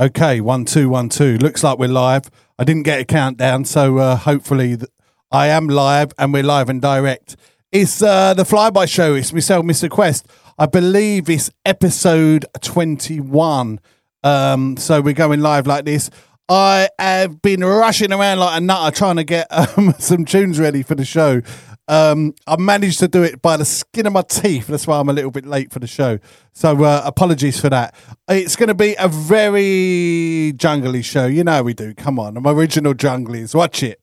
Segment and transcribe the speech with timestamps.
[0.00, 1.38] Okay, one two one two.
[1.38, 2.28] Looks like we're live.
[2.58, 4.90] I didn't get a countdown, so uh, hopefully th-
[5.30, 7.36] I am live and we're live and direct.
[7.70, 9.14] It's uh, the Flyby Show.
[9.14, 9.88] It's myself, Mr.
[9.88, 10.26] Quest.
[10.58, 13.78] I believe it's episode twenty one.
[14.24, 16.10] Um, so we're going live like this.
[16.48, 19.46] I have been rushing around like a nutter trying to get
[19.78, 21.40] um, some tunes ready for the show.
[21.86, 24.68] Um, I managed to do it by the skin of my teeth.
[24.68, 26.18] That's why I'm a little bit late for the show.
[26.52, 27.94] So uh, apologies for that.
[28.28, 31.26] It's going to be a very jungly show.
[31.26, 31.94] You know we do.
[31.94, 33.54] Come on, I'm original junglies.
[33.54, 34.00] Watch it.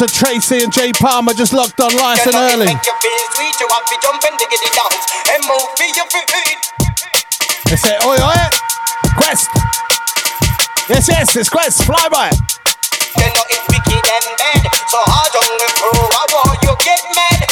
[0.00, 2.64] To Tracy and Jay Palmer just locked on nice and early.
[7.66, 8.48] They say, oi, oi,
[9.18, 9.50] Quest.
[10.88, 11.84] Yes, yes, it's Quest.
[11.84, 12.30] Fly by.
[12.30, 15.92] You know it's wicked and bad, so the crew.
[15.92, 17.49] I want you get mad.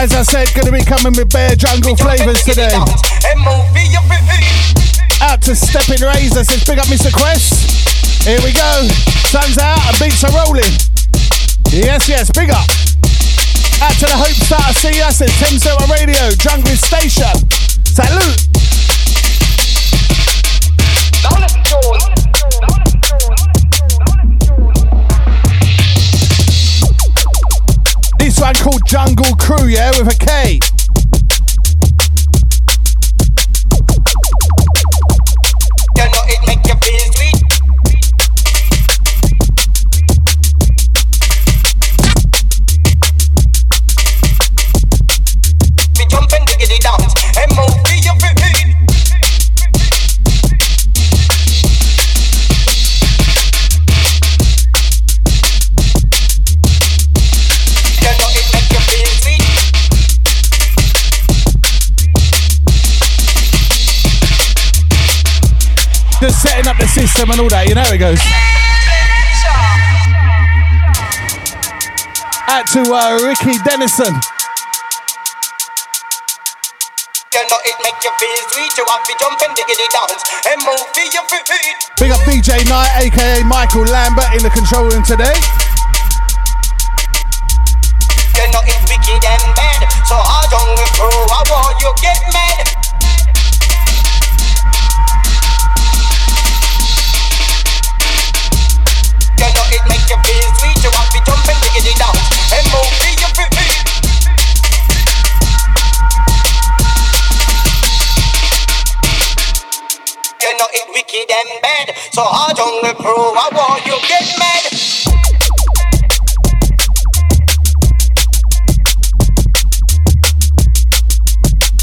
[0.00, 2.70] As I said, to be coming with bare jungle flavors today.
[5.20, 7.12] Out to Stepping Razor says, big up Mr.
[7.12, 8.22] Quest.
[8.22, 8.86] Here we go.
[9.26, 10.70] Sun's out and beats are rolling.
[11.70, 12.68] Yes, yes, big up.
[13.82, 17.34] Out to the Hope Star See us at Thames Radio, Jungle Station.
[17.84, 18.48] Salute.
[28.18, 30.77] This one called Jungle Crew, yeah, with a K.
[66.38, 68.22] setting up the system and all that, you know how it goes.
[72.46, 74.14] Out to uh, Ricky Dennison.
[77.34, 78.70] You know it make you feel sweet.
[78.78, 81.78] You want to jump and diggity dance and move to your feet.
[81.98, 85.34] Big up DJ Knight, aka Michael Lambert, in the control room today.
[88.38, 91.18] You know it's wicked and bad, so on the crew.
[91.34, 92.87] I want you get mad.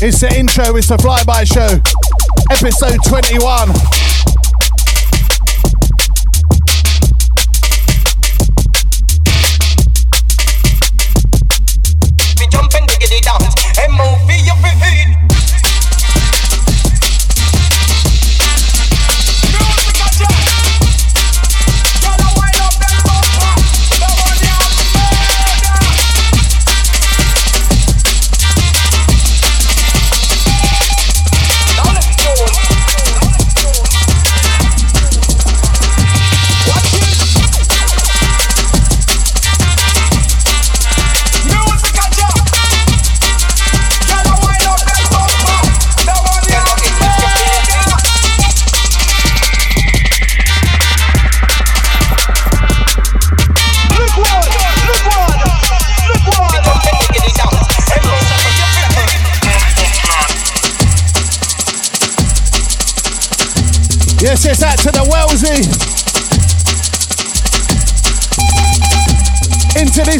[0.01, 1.81] It's the intro, it's the flyby show,
[2.51, 4.04] episode 21.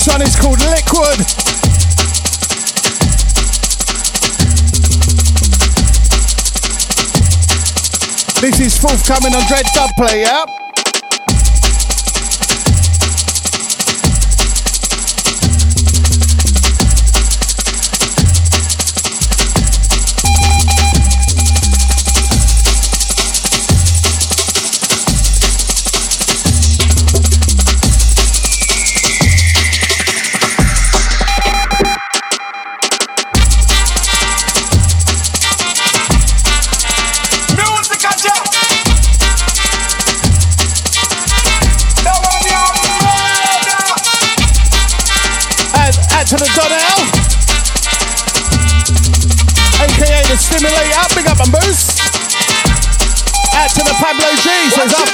[0.06, 1.20] This one, it's called Liquid.
[8.42, 10.65] This is forthcoming on Dread Dubplay, yeah?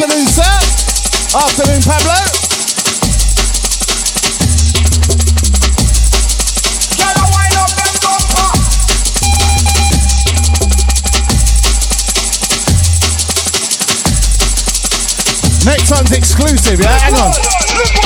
[0.02, 0.44] Afternoon, sir.
[1.38, 2.14] Afternoon, Pablo.
[15.66, 17.00] Next one's exclusive, yeah?
[17.00, 18.01] Hang on.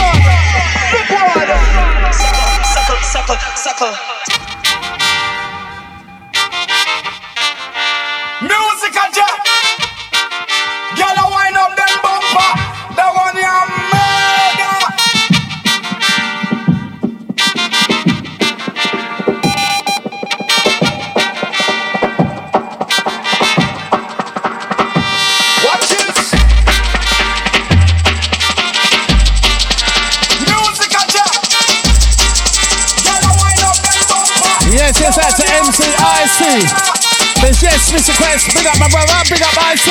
[37.66, 38.12] Yes, Mr.
[38.18, 39.88] Quest, big up my brother, big up IC.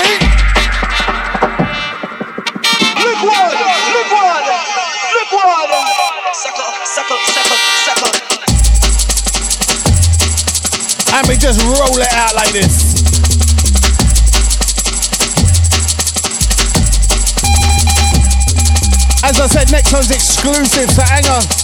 [3.01, 3.55] Look what,
[3.93, 4.45] look what,
[5.15, 5.71] look what.
[6.35, 8.13] Suckle, suckle, suckle, suckle.
[11.17, 12.95] And we just roll it out like this.
[19.25, 21.64] As I said, next one's exclusive, so hang on.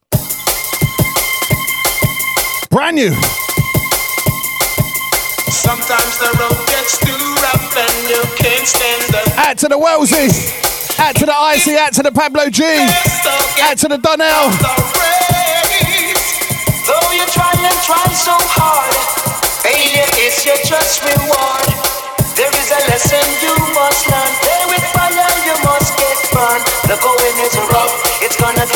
[2.91, 3.15] Brand new.
[5.47, 9.23] Sometimes the road gets too rough and you can't stand the.
[9.39, 10.27] Out to the Wellesley.
[10.99, 11.77] Out to the Icy.
[11.77, 12.63] Out to the Pablo G.
[13.63, 14.51] Out to the Donnell.
[16.83, 18.91] Though you try and try so hard,
[19.63, 21.67] failure is your just reward.
[22.35, 24.31] There is a lesson you must learn.
[24.43, 26.67] Play with fire, you must get burned.
[26.91, 28.67] The going is rough, it's gonna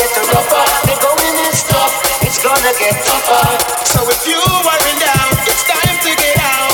[2.65, 3.45] gonna get tougher.
[3.85, 6.73] So if you are in doubt, it's time to get out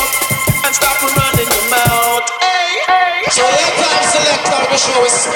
[0.63, 2.23] and stop running your mouth.
[2.39, 3.27] Hey, hey.
[3.27, 5.27] So let time select our show is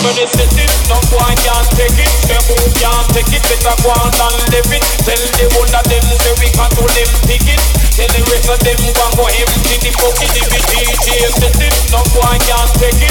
[0.00, 2.12] when they set it, no one can take it.
[2.30, 4.86] Them who can't take it, better go on and live it.
[5.02, 7.60] Tell the one of them say we can't do them pick it.
[7.98, 11.58] Tell the rest of them go and go empty the bucket if it DJ set
[11.58, 11.74] it.
[11.90, 13.09] No one can take it.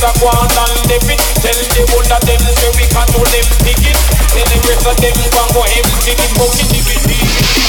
[0.00, 1.20] Better go on and live it.
[1.42, 3.98] Tell the one of them say we can't do them pick it.
[4.34, 7.22] Tell the rest of them go and go empty the bucket if it DJ.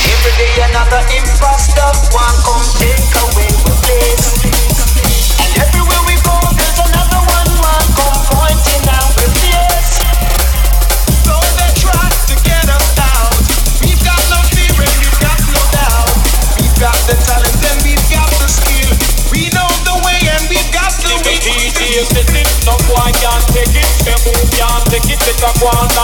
[0.10, 3.45] Every day another imposter, one come take away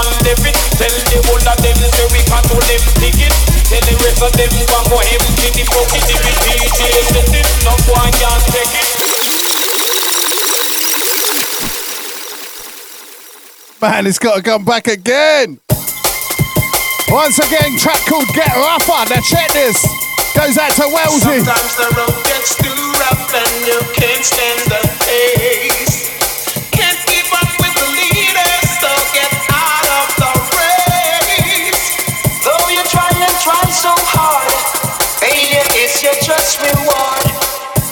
[0.01, 0.55] and live it.
[0.79, 3.33] Tell the whole of them say we can't do them ticket.
[3.69, 6.03] Tell the rest of them go and go empty the bucket.
[6.09, 6.79] If it DJ
[7.11, 8.89] set it, no one can take it.
[13.81, 15.59] Man, it's got to come back again.
[17.09, 19.09] Once again, track called Get Rougher.
[19.09, 19.77] Now check this.
[20.35, 21.43] Goes out to Wellesley.
[21.43, 25.90] Sometimes the road gets too rough and you can't stand the pace.
[36.01, 37.25] Your just reward.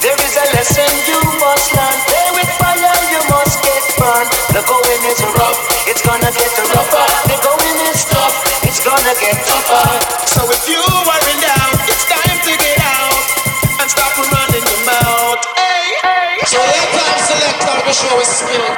[0.02, 1.98] There is a lesson you must learn.
[2.10, 4.30] Play with fire, you must get burned.
[4.50, 7.06] The going is rough, it's gonna get rougher.
[7.30, 8.34] The going is tough,
[8.66, 9.90] it's gonna get tougher.
[10.26, 13.14] So if you are in doubt, it's time to get out
[13.78, 15.42] and stop running your mouth.
[15.54, 16.42] Hey, hey.
[16.50, 18.70] So let time select our show is skill.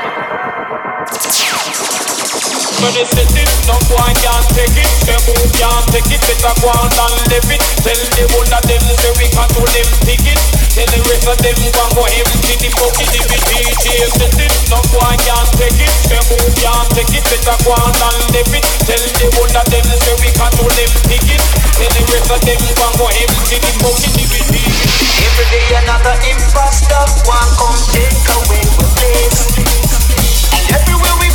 [2.81, 4.89] They set it, no one can take it.
[5.05, 7.61] Say who can't take it, better go on and live it.
[7.85, 10.37] Tell the whole of them say we can't do them ticket.
[10.73, 13.09] Tell the rest of them go go empty the bucket.
[13.13, 15.93] If it DJ it, no one can take it.
[16.09, 18.65] Say who can't take it, better go on and live it.
[18.85, 21.41] Tell the whole of them say we can't do them ticket.
[21.77, 24.13] Tell the rest of them go go empty the bucket.
[24.19, 29.39] If it DJ Every day another imposter, one come take away my place.
[30.53, 31.30] And everywhere we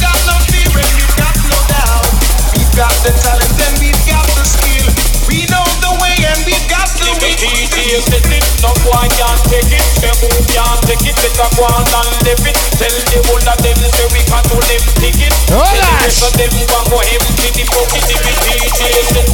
[0.00, 2.08] got no fear and we've got no doubt.
[2.56, 4.83] We've got the talent and we've got the skill.
[7.44, 9.84] DJ set it, no can take it.
[10.00, 12.56] Who can take it, go on and live it.
[12.80, 15.28] Tell the whole of them say we can't them ticket.
[15.52, 18.00] Tell the rest of them go and go empty the bucket.
[18.00, 18.80] If it DJ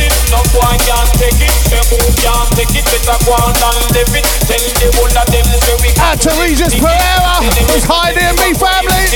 [0.03, 1.55] it, no can take it.
[1.71, 4.27] Who can take it, go on and live it.
[4.43, 7.47] Tell the whole of them say we can't Out to Regis Pereira.
[7.71, 9.07] Who's hiding in me family.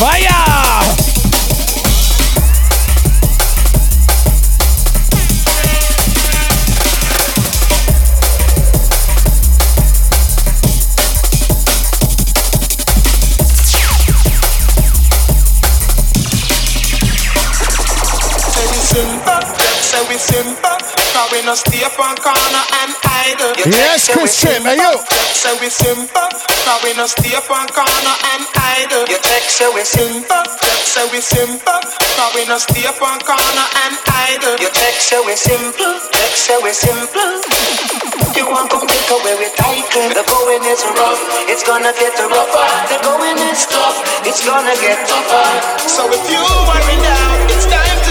[0.00, 1.15] Fire!
[19.96, 20.76] Say we simple.
[21.16, 22.92] Now we no stay up on corner and
[23.24, 23.56] idle.
[23.64, 24.92] Yes, Chris Chip, hey you.
[25.32, 26.28] Say we simple,
[26.68, 28.44] now we no stay up on corner and
[28.76, 29.08] idle.
[29.08, 30.44] Your text say we Simple,
[30.84, 31.80] say we simple,
[32.20, 33.96] now we no stay up on corner and
[34.28, 34.60] idle.
[34.60, 37.40] Your text say we simple, text say we simple.
[38.36, 40.12] You want to take away with title.
[40.12, 42.68] The going is rough, it's gonna get rougher.
[42.92, 43.96] The going is tough,
[44.28, 45.48] it's gonna get tougher.
[45.88, 48.05] So if you worry now, it's time to get out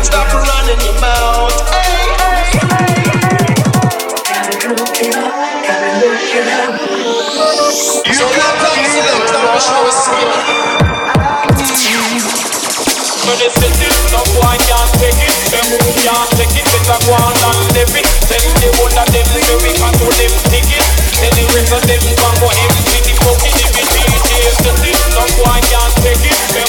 [0.00, 1.52] and stop running your mouth.
[1.68, 2.80] Hey, hey.
[8.16, 10.32] So let time select our show is skill.
[13.28, 15.36] When they set it, no one can take it.
[15.52, 18.08] Them who can take it, better go on and live it.
[18.24, 20.80] Tell the whole of them say we can't do them ticket.
[21.20, 23.36] Tell the rest of them go and go empty the.
[23.52, 25.89] If it DJ set it, no one can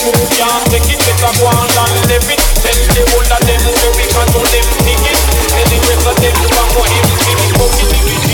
[0.07, 0.15] it.
[0.37, 2.39] Them take it, better go and live it.
[2.61, 3.61] Tell them can't.
[8.01, 8.30] If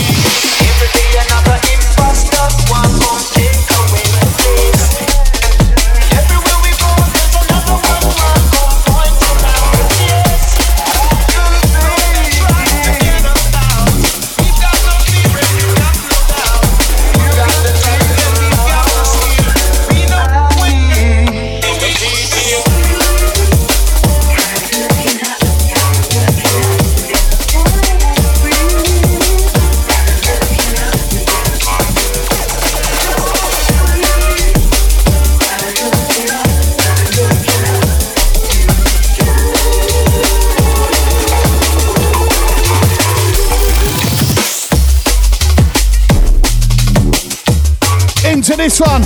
[48.58, 49.02] this one.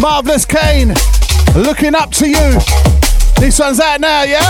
[0.00, 0.94] Marvelous Kane.
[1.54, 2.58] Looking up to you.
[3.38, 4.40] This one's out now, yeah?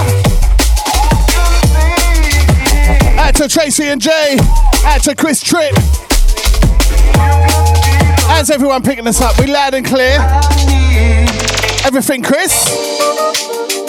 [3.19, 4.39] Out to Tracy and Jay.
[4.85, 5.75] Out to Chris Tripp.
[8.29, 9.39] How's everyone picking this up?
[9.39, 10.19] We loud and clear.
[11.85, 13.86] Everything, Chris?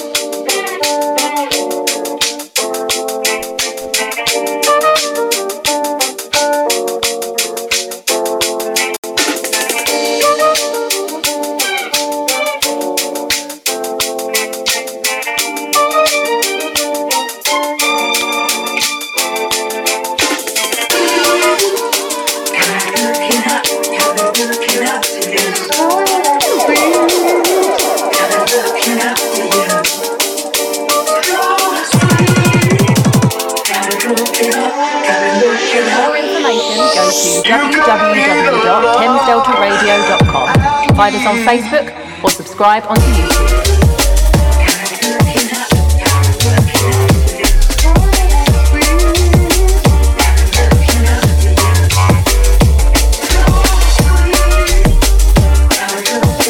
[41.48, 41.88] Facebook
[42.26, 43.78] or subscribe onto YouTube.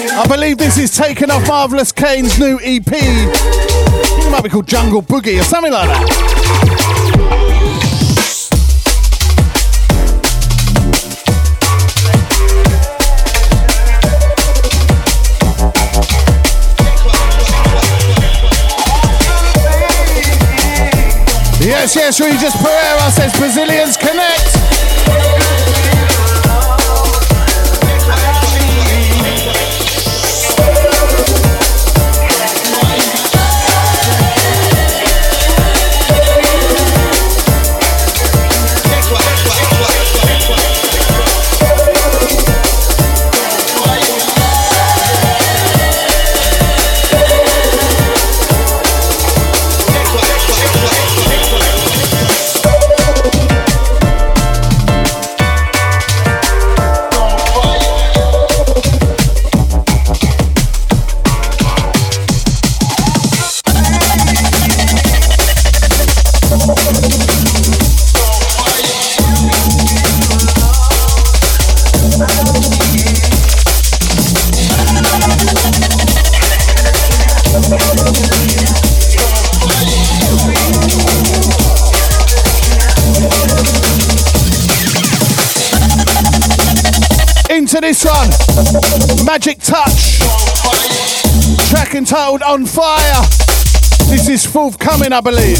[0.09, 2.87] I believe this is taken off Marvelous Kane's new EP.
[2.87, 6.66] It might be called Jungle Boogie or something like that.
[21.87, 24.66] Yes, yes, Regis Pereira says Brazilians connect.
[87.77, 88.29] Into this one,
[89.23, 90.17] Magic Touch,
[91.69, 93.21] track entitled On Fire.
[94.09, 95.59] This is forthcoming, I believe.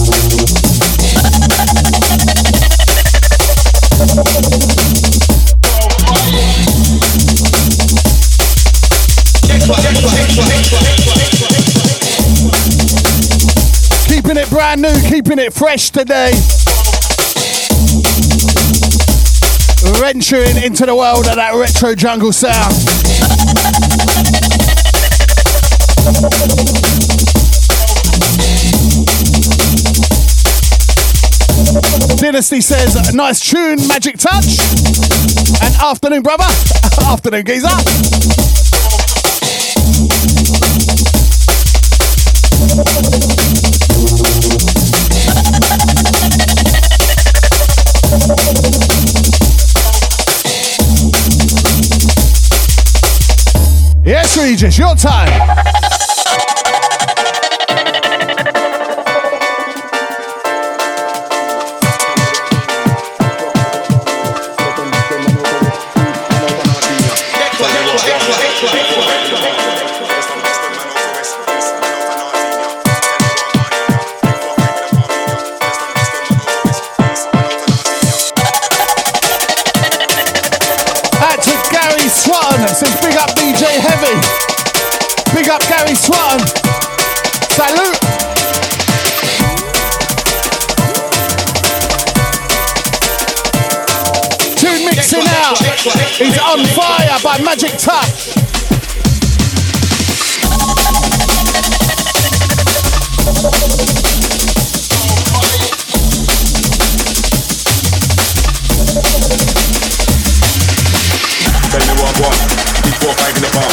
[14.08, 16.32] Keeping it brand new, keeping it fresh today.
[19.99, 22.73] Venturing into the world of that retro jungle sound.
[32.19, 34.60] Dynasty says, nice tune, magic touch.
[35.62, 36.43] And afternoon, brother.
[37.01, 38.46] afternoon, geezer.
[54.38, 55.56] Regis, your time.
[97.43, 98.34] Magic Touch.
[111.67, 112.38] Tell me what what.
[112.84, 113.69] Big four five in the palm.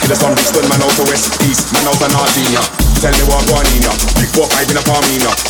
[0.00, 2.36] Kill from Brixton, man out to west east, man out to north.
[3.00, 3.92] Tell me what one in ya.
[4.20, 5.02] Big four five in the palm.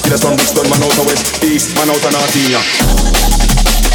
[0.05, 3.88] Kill from Brixton, man out to west east, man out to north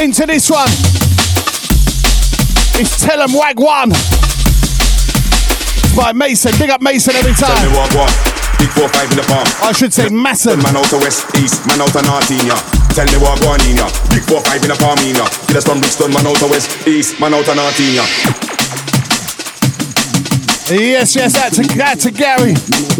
[0.00, 0.64] Into this one.
[2.80, 3.90] It's Tell 'em Wag One.
[5.94, 6.52] By Mason.
[6.58, 7.72] Big up Mason every Tell me time.
[7.76, 8.12] what what.
[8.58, 9.44] Big four five in the palm.
[9.62, 10.58] I should say Masson.
[10.62, 12.56] Man out to west east, man out to north in ya.
[12.96, 13.90] Tell me what one in ya.
[14.08, 15.26] Big four five in the palm in ya.
[15.46, 18.04] Kill us from Brixton, man out to west east, man out to north in ya.
[20.70, 22.54] Yes, yes, out to, out to Gary.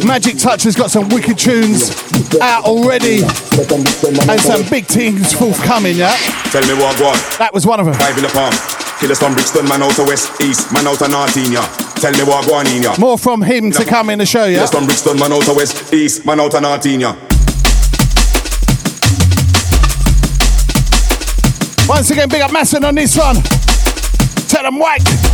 [0.05, 1.91] Magic Touch has got some wicked tunes
[2.41, 3.23] out already.
[3.23, 6.17] And some big things forthcoming, yeah?
[6.51, 7.19] Tell me what one.
[7.39, 7.95] That was one of them.
[7.95, 8.53] Five in the palm.
[9.17, 11.63] From Brixton, man out of West East, man out of North in ya.
[11.97, 12.97] Tell me what going in ya.
[12.99, 14.67] More from him to come in the show, yeah?
[14.67, 17.15] From Brixton, man out of West East, man out of North in ya.
[21.89, 23.37] Once again, big up Masson on this one.
[24.49, 25.30] Tell them white.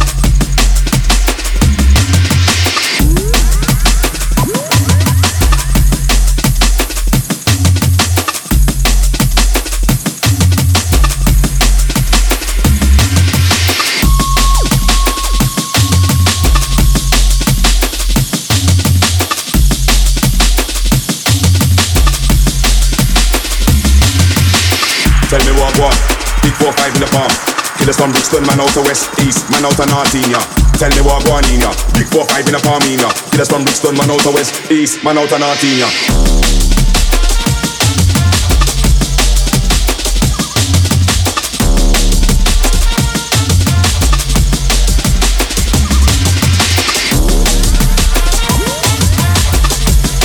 [26.77, 27.31] Five in the palm.
[27.79, 30.41] Killers from Brixton, man out of West East, man out of North in ya.
[30.79, 31.73] Tell me what going in ya.
[31.93, 33.11] Big four five in the palm in ya.
[33.33, 35.89] Killers from Brixton, man out of West East, man out of North in ya.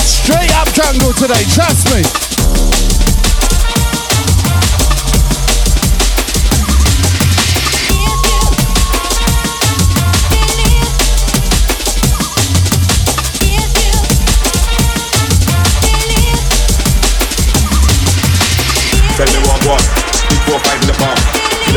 [0.04, 2.41] Straight up jungle today, trust me.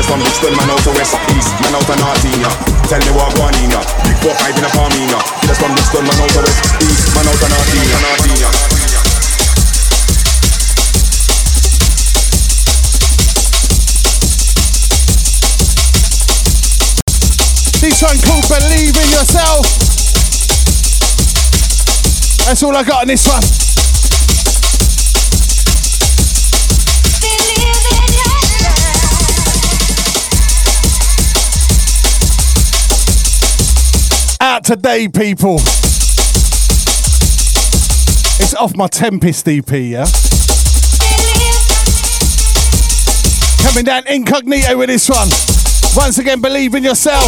[0.04, 2.50] Killers from Brixton, man out of West East, man out of North ya.
[2.88, 3.80] Tell me what going in ya.
[4.04, 5.18] Big four five in the palm in ya.
[5.40, 7.88] Killers from Brixton, man out of West East, man out of in
[8.28, 8.50] in ya.
[17.80, 19.64] This one called Believe in Yourself.
[22.44, 23.73] That's all I got on this one.
[34.64, 35.56] Today, people.
[38.40, 40.06] It's off my Tempest EP, yeah?
[43.62, 45.28] Coming down incognito with this one.
[45.94, 47.22] Once again, believe in yourself.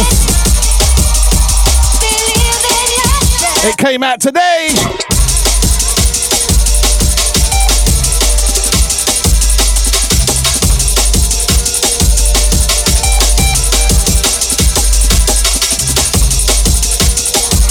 [3.63, 5.06] It came out today.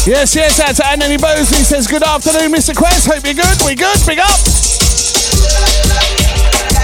[0.07, 2.77] Yes, yes, that's Anthony Bosley says, Good afternoon, Mr.
[2.77, 3.09] Quest.
[3.11, 3.59] Hope you're good.
[3.67, 3.99] We good?
[4.07, 4.39] Big up.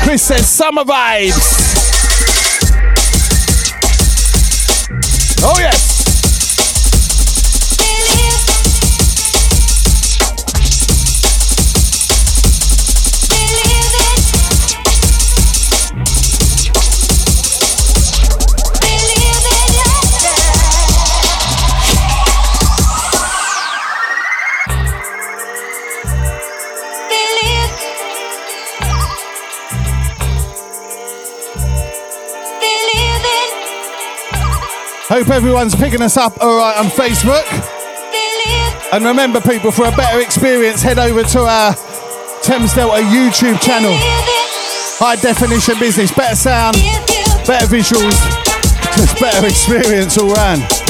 [0.03, 1.39] Chris says, Summer vibes.
[5.45, 5.92] Oh, yes.
[35.23, 37.47] Hope everyone's picking us up all right on Facebook.
[38.93, 41.75] And remember, people, for a better experience, head over to our
[42.43, 43.95] Thames Delta YouTube channel.
[44.99, 46.75] High definition business, better sound,
[47.47, 48.19] better visuals,
[48.97, 50.82] just better experience all round.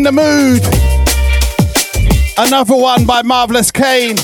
[0.00, 0.62] In the Mood.
[2.38, 4.16] Another one by Marvelous Kane.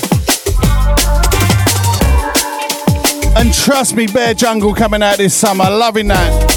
[3.37, 5.69] And trust me, Bare Jungle coming out this summer.
[5.69, 6.56] Loving that.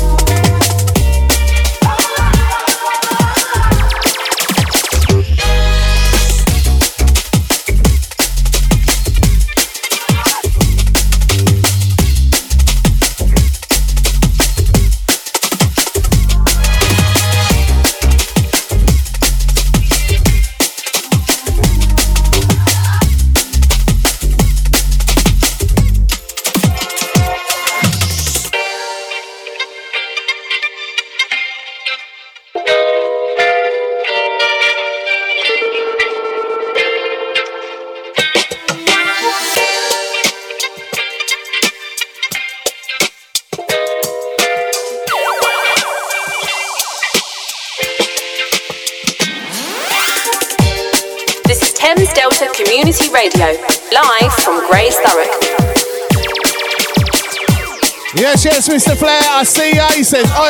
[60.10, 60.49] Says, oi,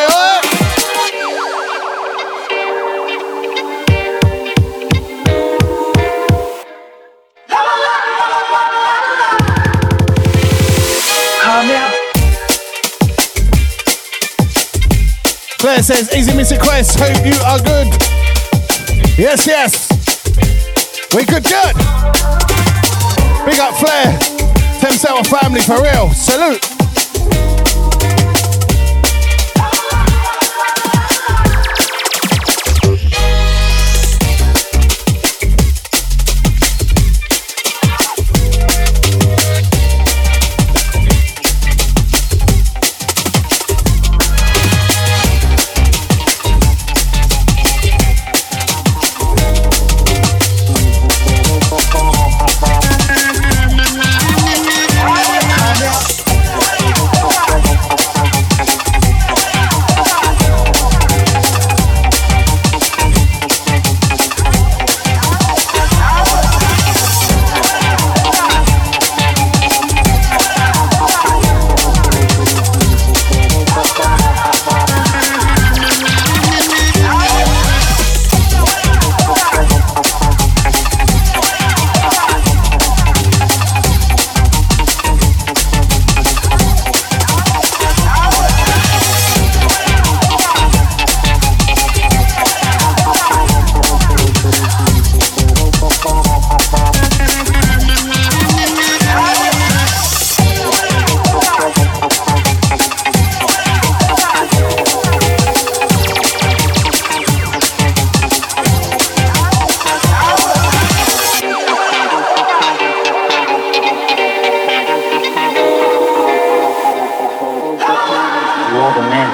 [118.80, 119.30] Are the man.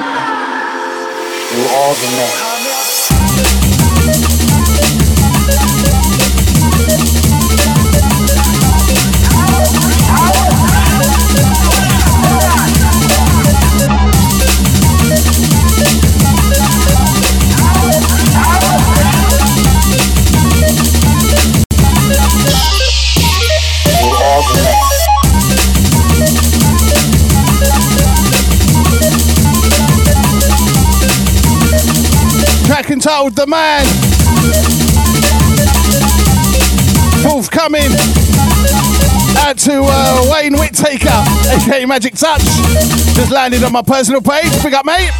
[1.54, 2.45] You are the man.
[33.06, 33.84] Entitled The Man.
[37.22, 37.92] Forthcoming.
[39.46, 42.42] Out to uh, Wayne Whittaker, aka Magic Touch.
[43.14, 44.50] Just landed on my personal page.
[44.60, 45.12] Big up, mate.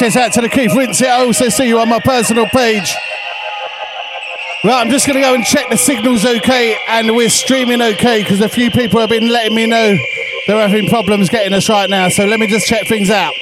[0.00, 1.06] Yes, out to the Keith Winsett.
[1.06, 2.96] I also see you on my personal page.
[4.64, 8.22] Right, I'm just going to go and check the signal's okay and we're streaming okay
[8.22, 9.96] because a few people have been letting me know
[10.46, 12.08] they're having problems getting us right now.
[12.08, 13.34] So let me just check things out.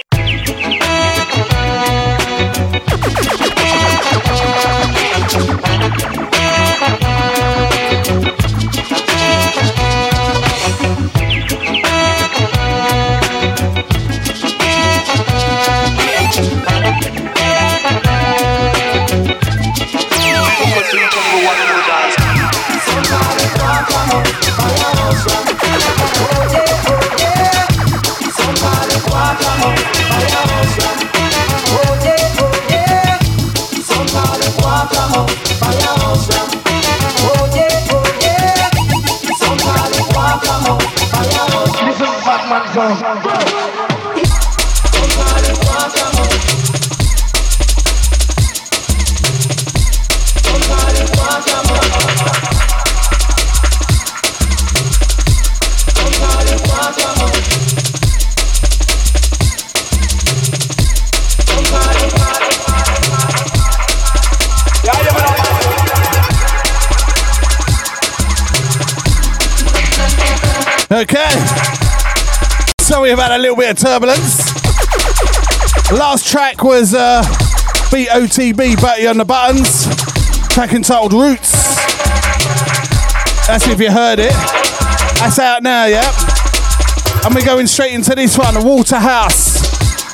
[73.12, 74.38] Sorry had a little bit of turbulence.
[75.92, 77.22] Last track was uh,
[77.90, 79.84] BOTB, Batty on the Buttons.
[80.48, 81.52] Track entitled Roots.
[83.46, 84.32] That's if you heard it.
[85.20, 86.10] That's out now, yeah?
[87.26, 89.60] And we're going straight into this one Waterhouse,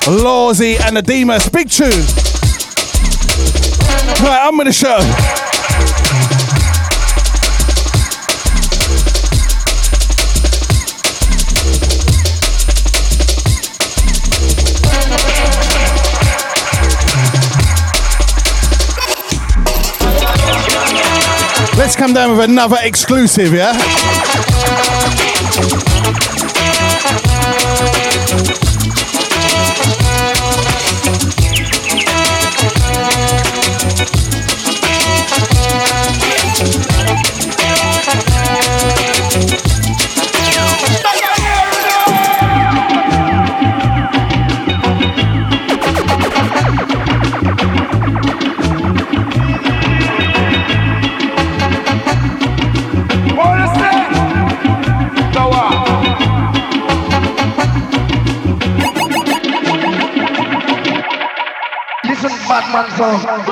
[0.07, 1.49] Lawsy, and the Demas.
[1.49, 1.91] Big tune.
[4.25, 4.99] Right, I'm going to show.
[21.79, 23.73] Let's come down with another exclusive, yeah?
[62.79, 63.48] Batman song.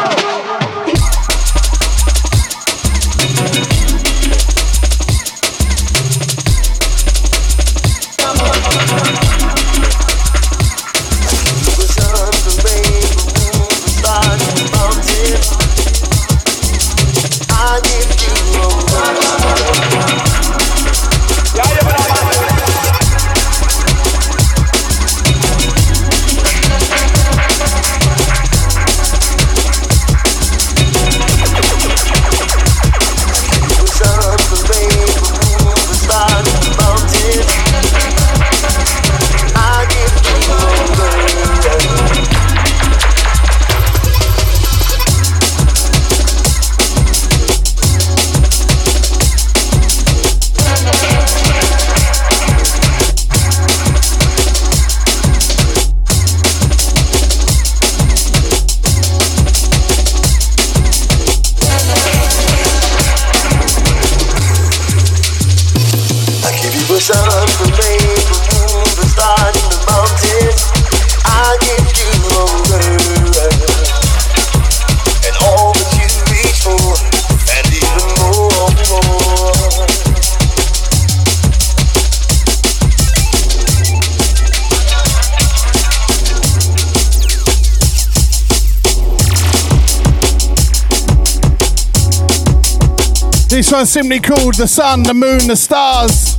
[93.77, 96.36] One's simply called The Sun, the Moon, the Stars.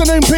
[0.00, 0.37] Afternoon, Peter.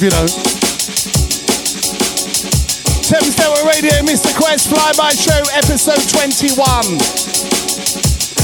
[0.00, 0.26] exclusive, you know.
[3.02, 4.34] Thames Delta Radio, Mr.
[4.36, 6.58] Quest Flyby Show, episode 21.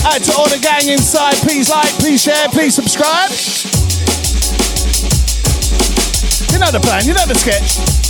[0.06, 3.30] Out to all the gang inside, please like, please share, please subscribe.
[6.52, 8.05] You know the plan, you know the sketch.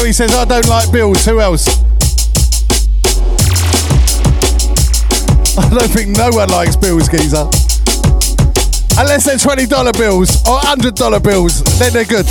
[0.00, 1.26] Mark says, I don't like bills.
[1.26, 1.68] Who else?
[5.58, 7.44] I don't think no one likes bills, geezer.
[8.98, 12.26] Unless they're $20 bills or $100 bills, then they're good.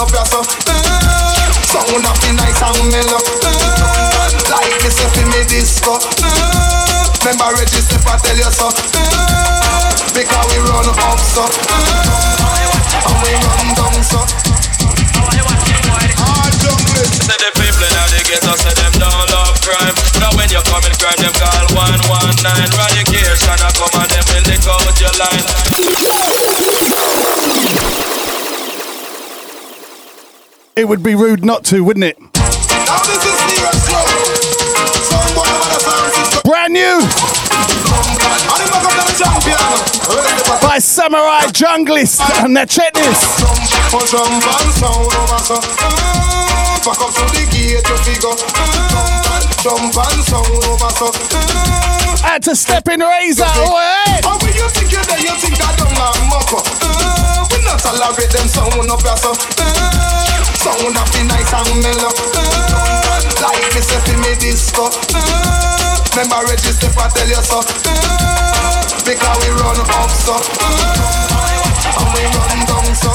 [0.00, 0.40] Up your so
[1.68, 3.20] Sound up the nice and mellow.
[3.20, 6.00] Eh, like me say fi me disco.
[6.24, 8.72] Eh, remember register if I tell you so.
[8.72, 11.44] Eh, because we run up so.
[11.46, 14.24] And we run down so.
[17.20, 19.94] Say the people in the ghetto say them don't love crime.
[20.18, 22.72] Now when you commit crime, them call 119.
[22.72, 25.44] Radication, I come and them will lick out your line.
[30.80, 32.16] It would be rude not to, wouldn't it?
[32.16, 34.00] Now this is serious flow
[35.04, 37.04] Some boy wanna sound system Brand new!
[37.04, 37.68] And
[38.64, 39.60] him back up to the champion.
[40.64, 42.24] By Samurai Junglist.
[42.40, 43.20] And now check this.
[43.36, 48.32] Jump, jump and sound over so Back up to the gate you figure.
[49.60, 51.12] Jump and sound over so
[52.24, 53.44] Had to step in razor.
[53.44, 55.20] And when you think you're there?
[55.20, 56.48] You think that don't up?
[56.48, 58.48] Mm, we not tolerate them
[58.88, 59.18] up.
[59.20, 59.99] So
[60.60, 62.12] Sound up the nice and mellow.
[62.36, 64.92] Uh, like me say fi me disco.
[64.92, 67.64] Uh, remember register I tell you so.
[67.64, 70.36] Uh, because we run up so.
[71.96, 73.08] And we run down so.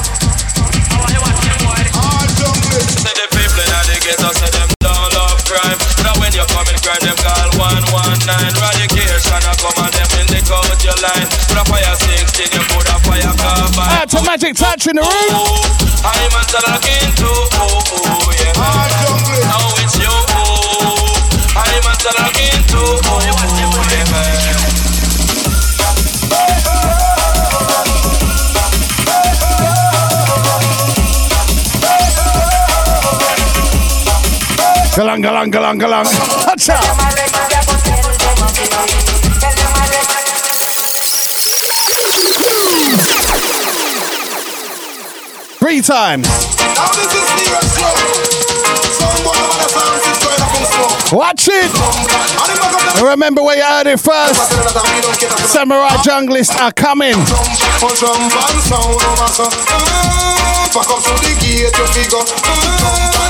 [1.94, 5.85] Hard jungle Say the people in the ghetto say them don't love crime.
[6.06, 8.30] Now when you commit crime, them call 119.
[8.30, 11.26] Radication, I come and them will lick out your line.
[11.50, 13.90] Put a fire 16, you put a fire cover.
[13.90, 15.66] Out to Magic Touch in the room.
[16.06, 18.54] I'm a talking to, oh, oh, yeah.
[18.54, 21.58] Hard jungle Now it's you, oh.
[21.58, 23.36] I'm a talking to, oh, yeah.
[34.96, 36.08] Galang, galang, galang, galang.
[36.08, 36.72] Touch
[45.60, 46.28] three times.
[51.12, 51.70] Watch it.
[52.96, 54.42] Of remember where you heard it first.
[55.54, 57.14] Samurai Junglists are coming.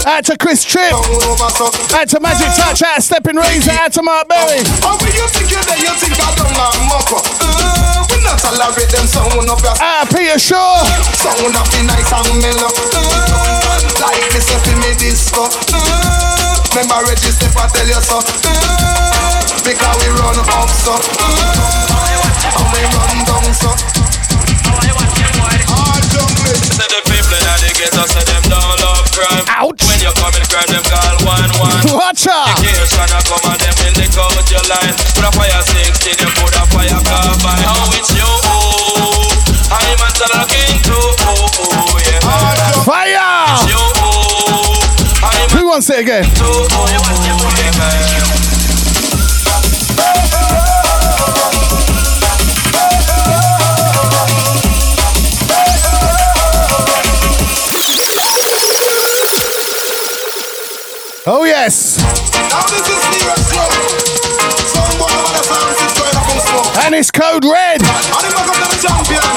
[0.08, 0.94] Out to Chris Tripp.
[0.94, 2.82] Out to Magic Touch.
[2.82, 3.72] Out to Stepping Razor.
[3.72, 4.64] Out to Mark Berry.
[4.64, 4.72] To
[10.16, 10.86] Peter Shaw.
[11.14, 12.72] Sound up the nice and mellow.
[14.00, 16.35] Like me say me disco.
[16.76, 18.20] Remember register if I tell you so.
[18.20, 18.52] Uh,
[19.64, 20.92] because we run up so.
[20.92, 22.20] Uh,
[22.52, 23.72] and we run down so.
[25.72, 26.52] Hard jungle.
[26.52, 29.48] Say the people in the ghetto say them don't love crime.
[29.56, 29.88] Ouch.
[29.88, 31.80] When you come in crime, them call one one.
[31.96, 32.52] Watch out.
[32.60, 35.00] Occasion I come and them in the code your line.
[35.16, 37.64] Put a fire 16, you put a fire carbine.
[37.64, 38.28] How it's you?
[39.72, 41.00] I'm a talking to.
[42.04, 42.84] Yeah.
[42.84, 43.64] Fire.
[43.64, 44.25] You.
[45.76, 46.24] Wants it again?
[61.28, 62.00] Oh, yes.
[62.48, 63.68] Now this is serious flow.
[64.72, 66.86] Someone over the sound system up in smoke.
[66.86, 67.82] And it's Code Red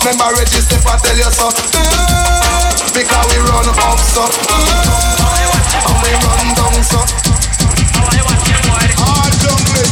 [0.00, 1.52] Remember register if I tell you so.
[1.52, 4.24] Uh, because we run up so.
[4.24, 4.64] Uh,
[5.76, 7.04] and we run down so.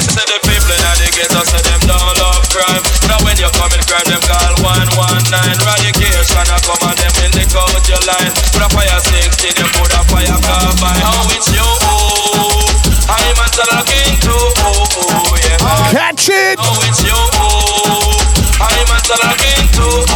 [0.09, 2.81] Say the people in the ghetto say them don't love crime.
[3.05, 5.29] Now when you crime, them call 119.
[5.29, 8.33] Radication I come and them in the code your line.
[8.57, 11.05] Put a fire 16, you put a fire carbine.
[11.05, 11.69] How it's you?
[13.13, 14.37] I'm a talking to.
[15.45, 15.93] Yeah.
[15.93, 16.57] Catch it.
[16.57, 17.13] How it's you?
[18.57, 20.08] I'm a talking to.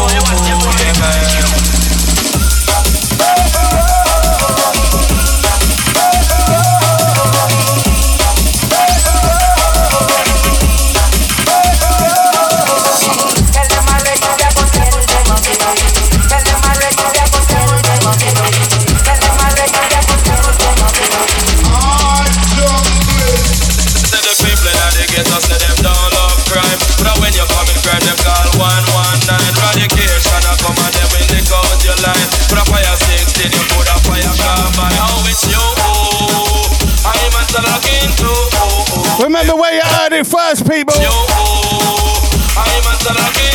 [39.33, 40.93] Remember where you heard it first, people.
[40.93, 42.93] Talking oh, oh, oh.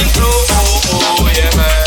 [0.09, 1.39] to.
[1.39, 1.86] Yeah, man.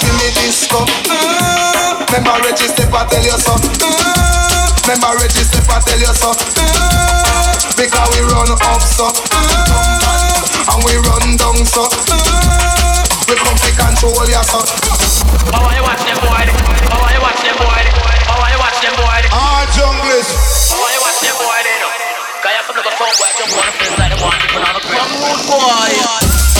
[0.00, 0.80] Like me say fi me disco.
[1.10, 3.52] Uh, Remember register if I tell you so.
[3.52, 6.30] Uh, Remember register if I tell you so.
[6.32, 9.06] Uh, Because we run up so.
[9.08, 11.84] Uh, and we run down so.
[11.84, 14.60] Uh, we come to control ya so.
[15.52, 16.44] How you watch them boy?
[16.48, 17.82] How you watch them boy?
[18.26, 19.20] How you watch them boy?
[19.36, 20.28] All junglers.
[20.72, 21.58] How you watch them boy?
[21.64, 21.92] They know.
[22.40, 24.46] Cause you come to the phone boy, jump on the place like they want to
[24.48, 26.59] put on a crumb rude boy.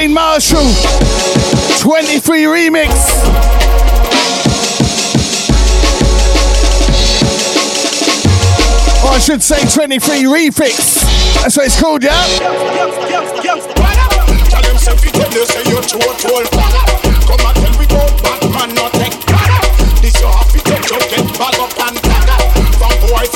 [0.00, 0.64] Wayne Marshall.
[1.80, 2.88] 23 remix.
[9.04, 11.04] Or I should say 23 refix.
[11.42, 12.16] That's what it's called, yeah?
[12.16, 13.60] You.
[17.28, 19.12] Come tell me about Batman not take.
[20.00, 22.00] This you to touch up, get ball up and
[23.04, 23.28] boy.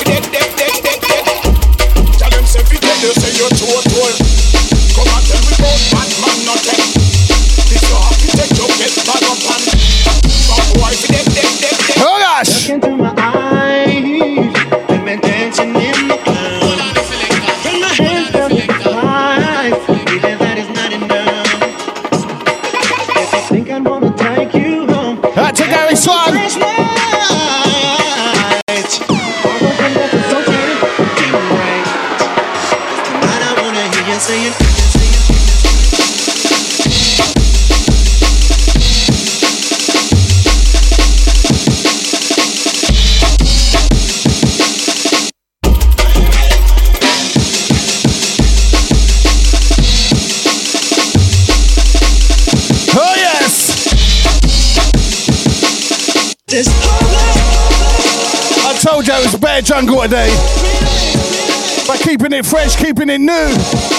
[2.25, 4.17] Tell say you say you're total.
[4.95, 5.44] Come and tell
[6.25, 7.04] Batman not take.
[59.75, 60.29] Jungle today.
[61.85, 63.94] By keeping it fresh, keeping it new.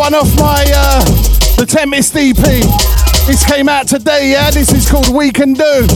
[0.00, 1.04] One off my uh,
[1.56, 2.34] the Tempest EP.
[3.26, 4.50] This came out today, yeah.
[4.50, 5.86] This is called We Can Do,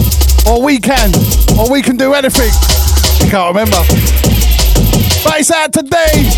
[0.47, 1.11] or We Can,
[1.59, 2.51] or We Can Do Anything.
[2.53, 3.81] I can't remember.
[5.25, 6.29] But it's out today.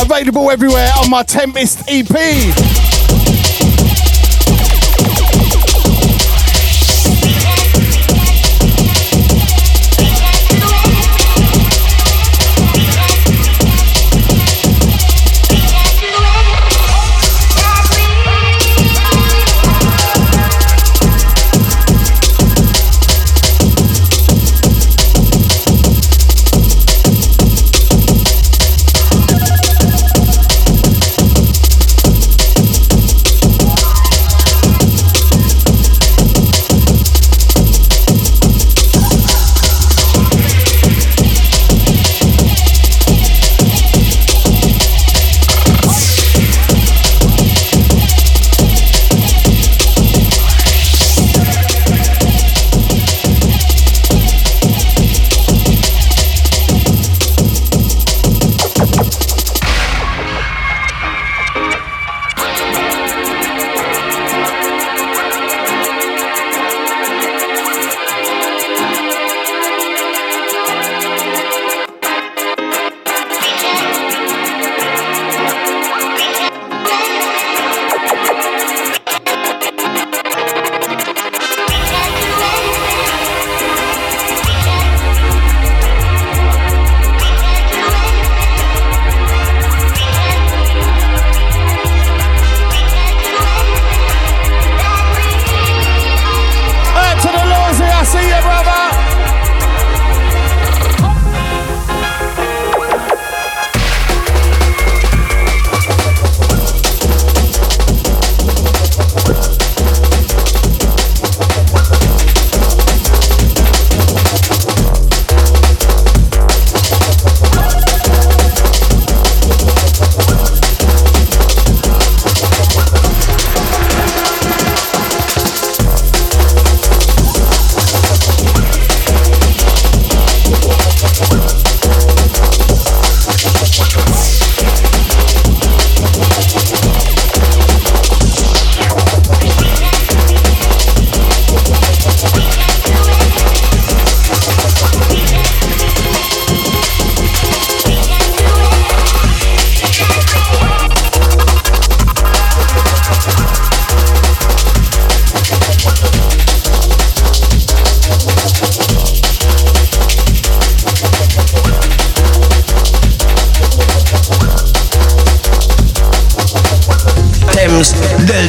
[0.00, 2.75] Available everywhere on my Tempest EP.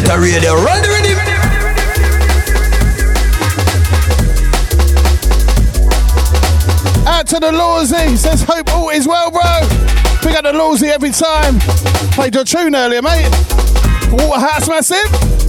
[0.03, 1.17] Delta Radio, run the rhythm.
[7.07, 8.15] Out to the Lawsy.
[8.15, 9.41] Says, hope all is well, bro.
[10.21, 11.59] Pick up the Lawsy every time.
[12.11, 13.31] Played your tune earlier, mate.
[14.11, 15.46] Waterhouse Massive.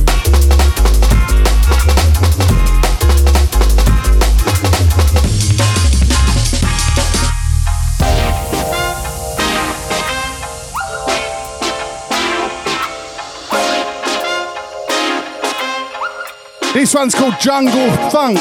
[16.89, 18.39] This one's called Jungle Funk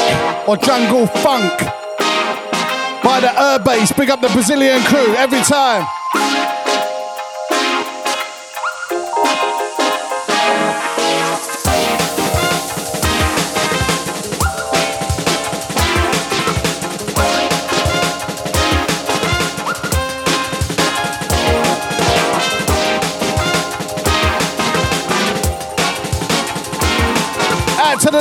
[0.48, 1.52] or Jungle Funk
[3.04, 3.91] by the Bass.
[3.91, 5.86] Big up the Brazilian crew every time.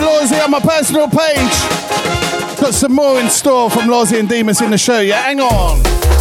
[0.01, 2.59] To Lawsy on my personal page.
[2.61, 5.01] Got some more in store from Lawsy and Demas in the show.
[5.01, 6.16] Yeah, hang on.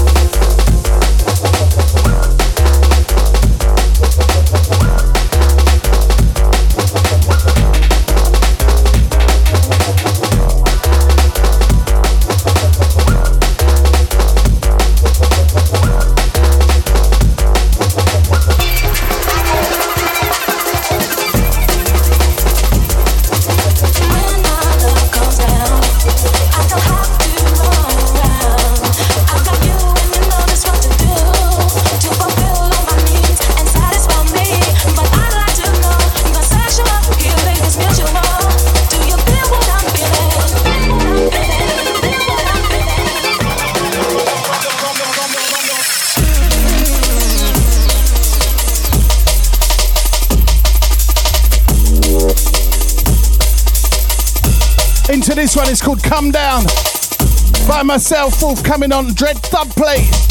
[55.96, 56.64] Called Come Down
[57.68, 60.26] by myself, forthcoming on Dread Thub Plate.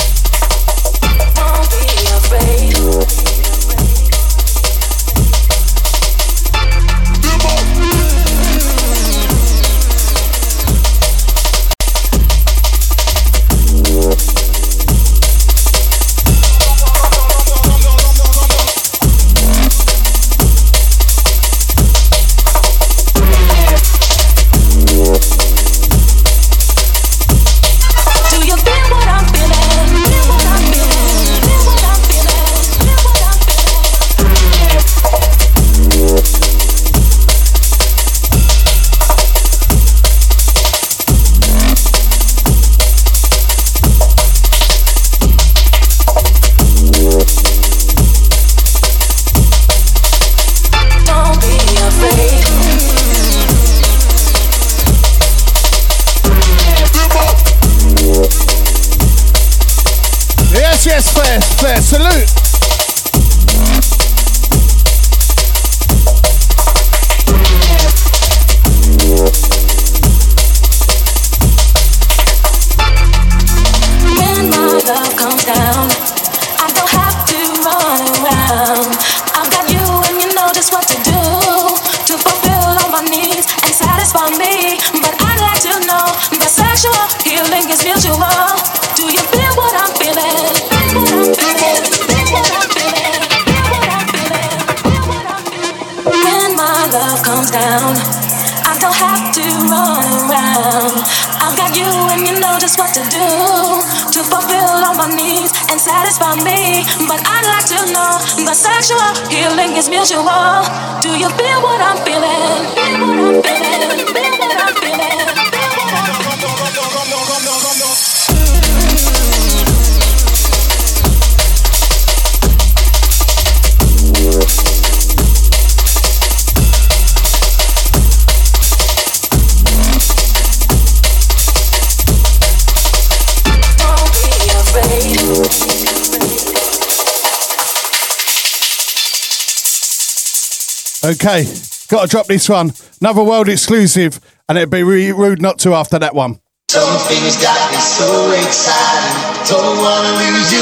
[142.05, 142.73] Gotta drop this one.
[143.01, 146.39] Another world exclusive, and it'd be really rude not to after that one.
[146.69, 149.49] Some things got me so excited.
[149.49, 150.61] Don't wanna lose you.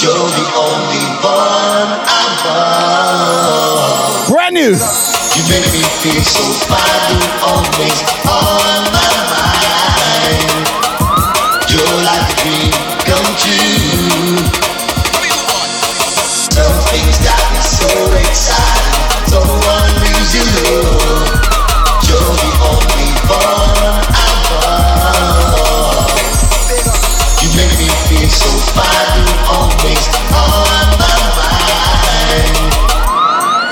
[0.00, 4.28] You're the only one I want.
[4.28, 4.76] Brand new.
[5.36, 8.79] You make me feel so fine, always on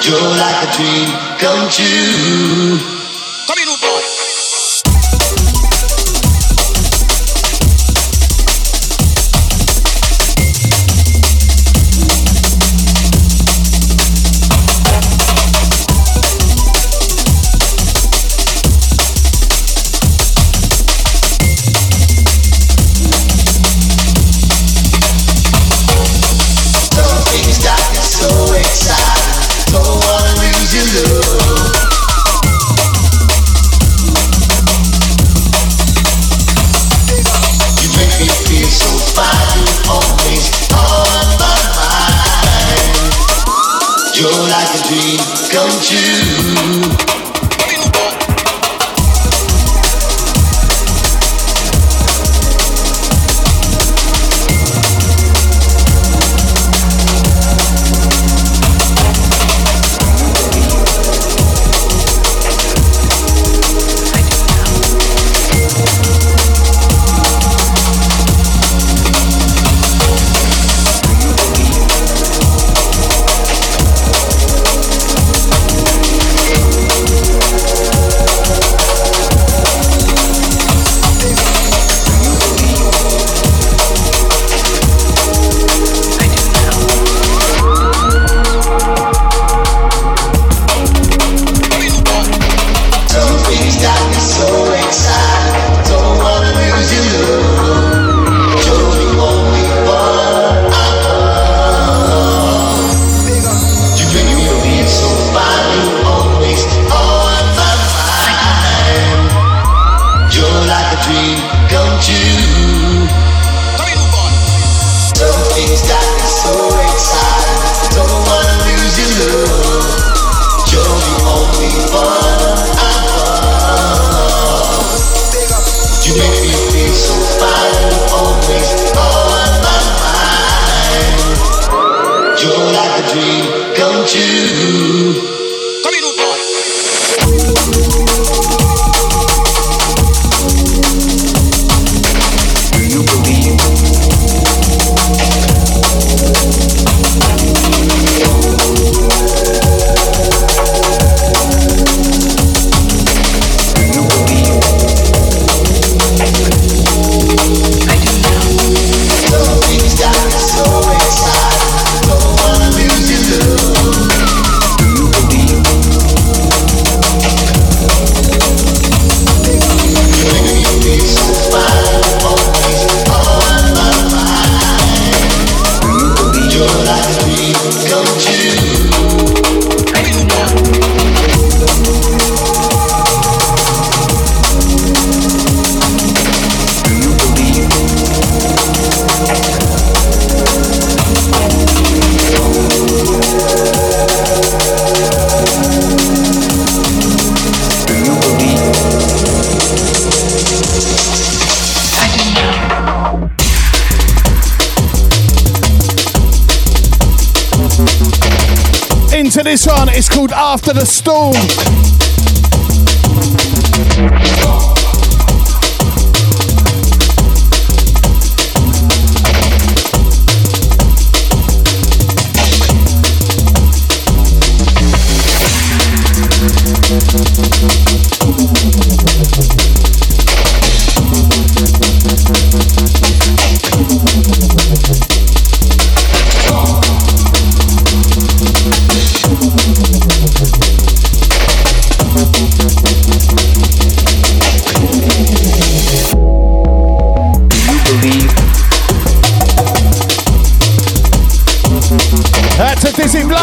[0.08, 2.97] You're like a dream come true.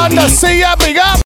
[0.05, 1.24] Thunder, see ya, big up.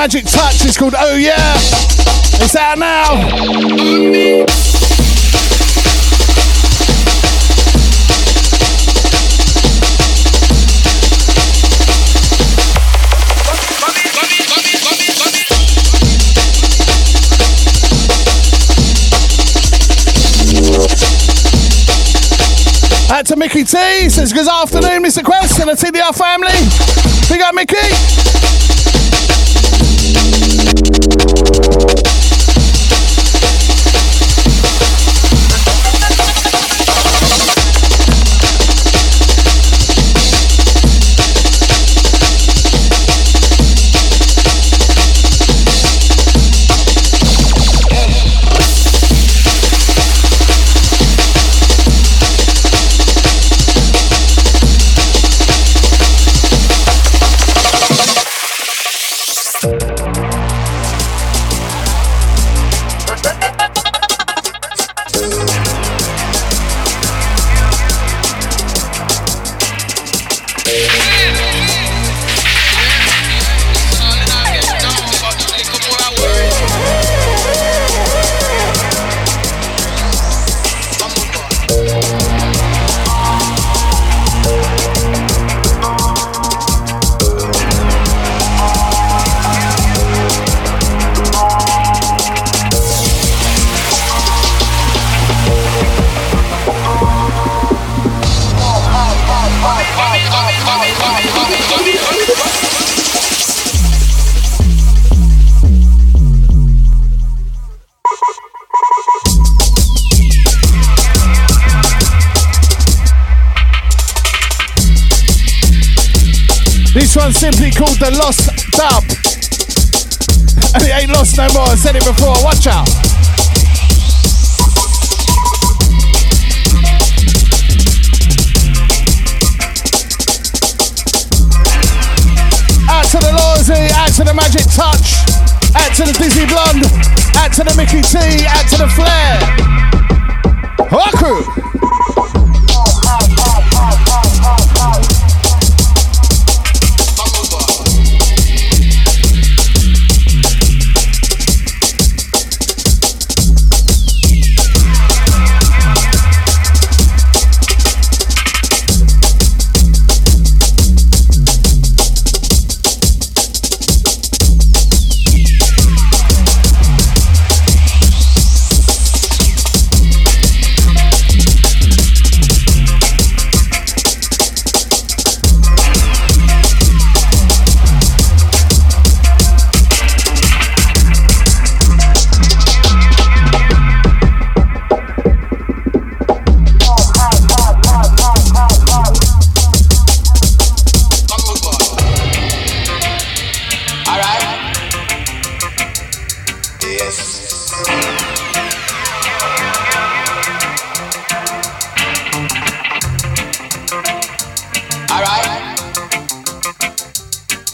[0.00, 0.64] Magic Touch.
[0.64, 1.36] It's called Oh Yeah.
[2.40, 3.04] It's out now.
[23.12, 24.08] Out to Mickey T.
[24.08, 25.22] Says good afternoon, Mr.
[25.22, 26.56] Quest and the TDR family.
[27.28, 28.59] Big up, Mickey.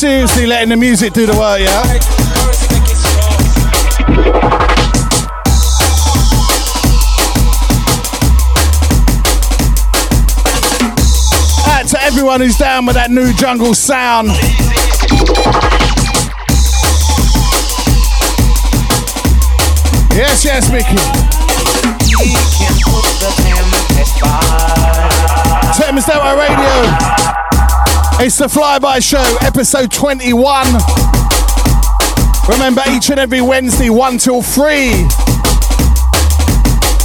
[0.04, 1.82] Seriously letting the music do the work, yeah?
[11.88, 14.28] To everyone who's down with that new jungle sound.
[20.12, 20.96] Yes, yes, Mickey.
[25.80, 27.23] Thames Delta Radio.
[28.26, 30.66] It's the Flyby Show, episode 21.
[32.48, 34.92] Remember, each and every Wednesday, 1 till 3.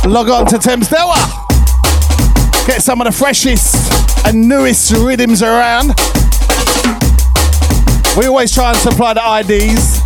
[0.09, 1.19] Log on to Thames Delta.
[2.65, 3.75] Get some of the freshest
[4.25, 5.87] and newest rhythms around.
[8.17, 9.98] We always try and supply the IDs.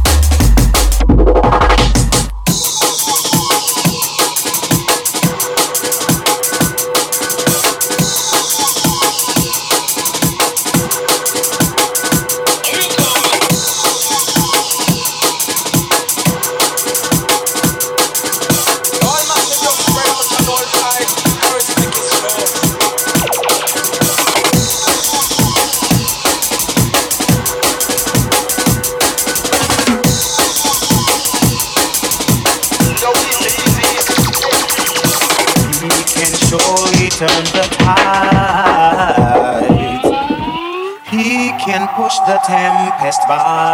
[43.27, 43.72] By.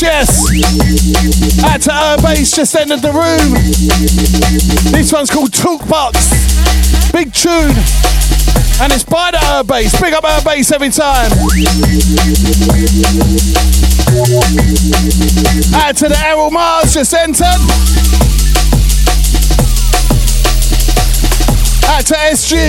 [0.00, 1.64] Yes, yes.
[1.64, 3.54] Out to our base, just entered the room.
[4.92, 7.12] This one's called Talkbox.
[7.12, 7.74] Big tune.
[8.80, 10.00] And it's by the Bass.
[10.00, 11.32] Big up our base every time.
[15.74, 17.44] Out to the Errol Mars, just entered.
[21.90, 22.68] Out to SG.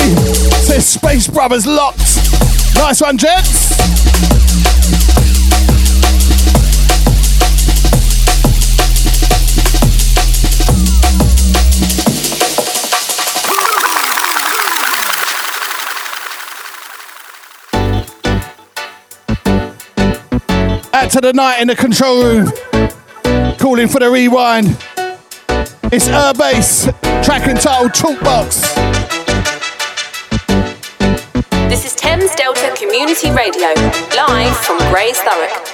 [0.66, 2.00] Says Space Brothers locked.
[2.76, 3.59] Nice one, gents.
[21.10, 22.52] To the night in the control room.
[23.58, 24.68] Calling for the rewind.
[25.92, 26.86] It's Urbass,
[27.26, 28.62] track entitled Talkbox.
[31.68, 33.74] This is Thames Delta Community Radio,
[34.16, 35.66] live from Grays Thurrock.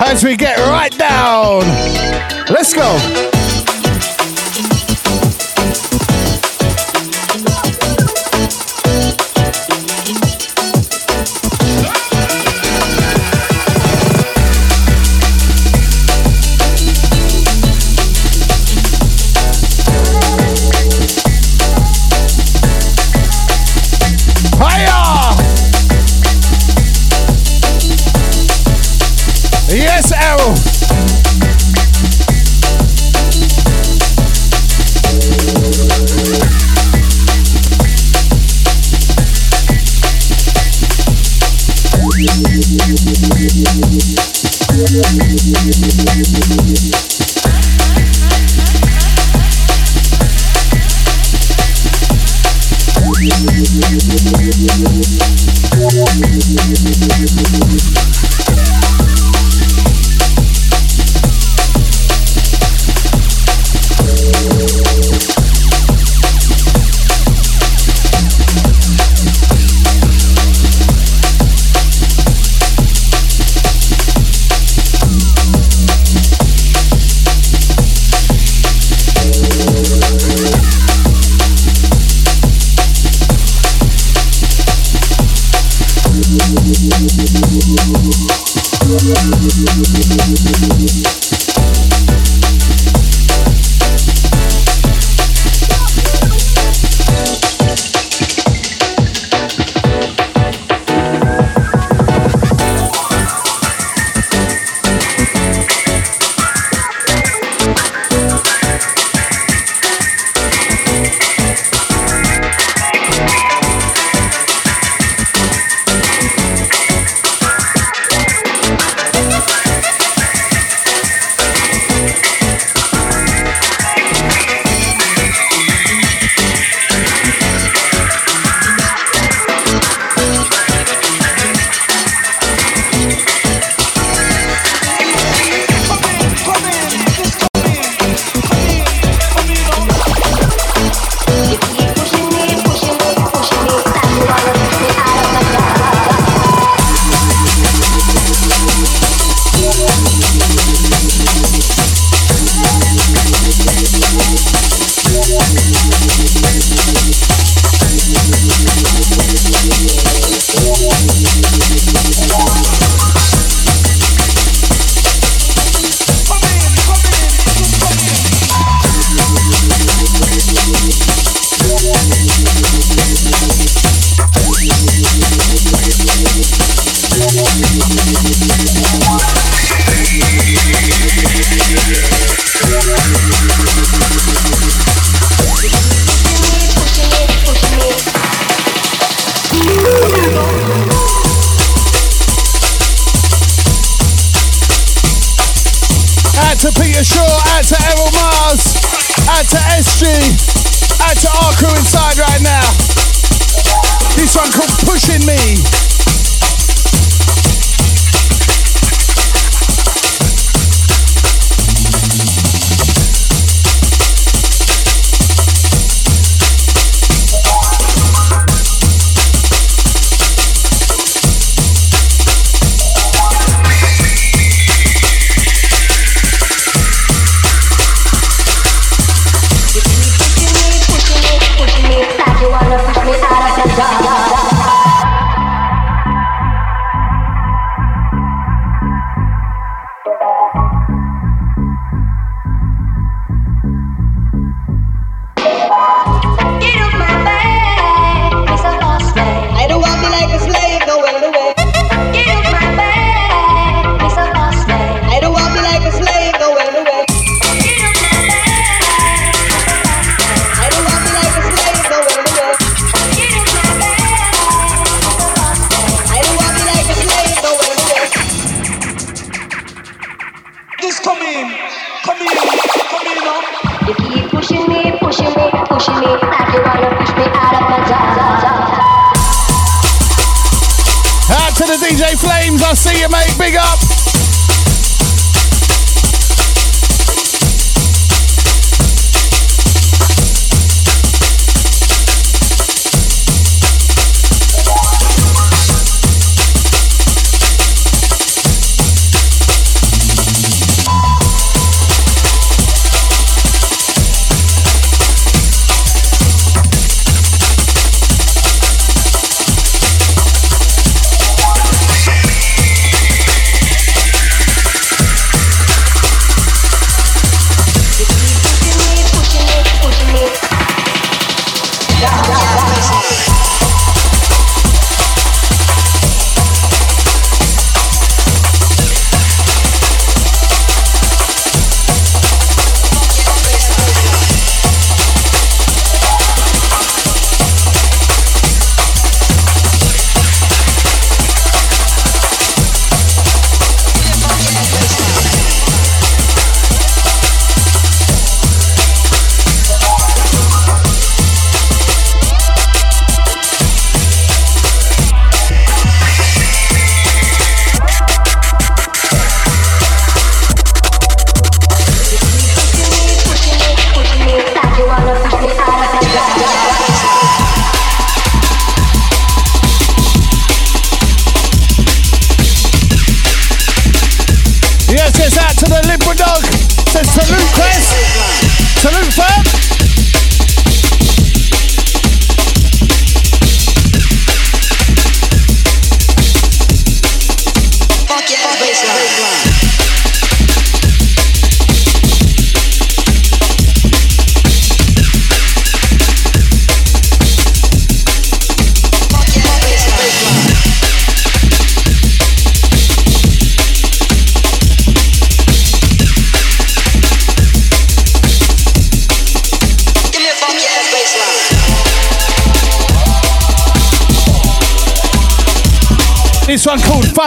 [0.00, 1.60] As we get right down.
[2.50, 3.39] Let's go.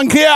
[0.09, 0.32] Called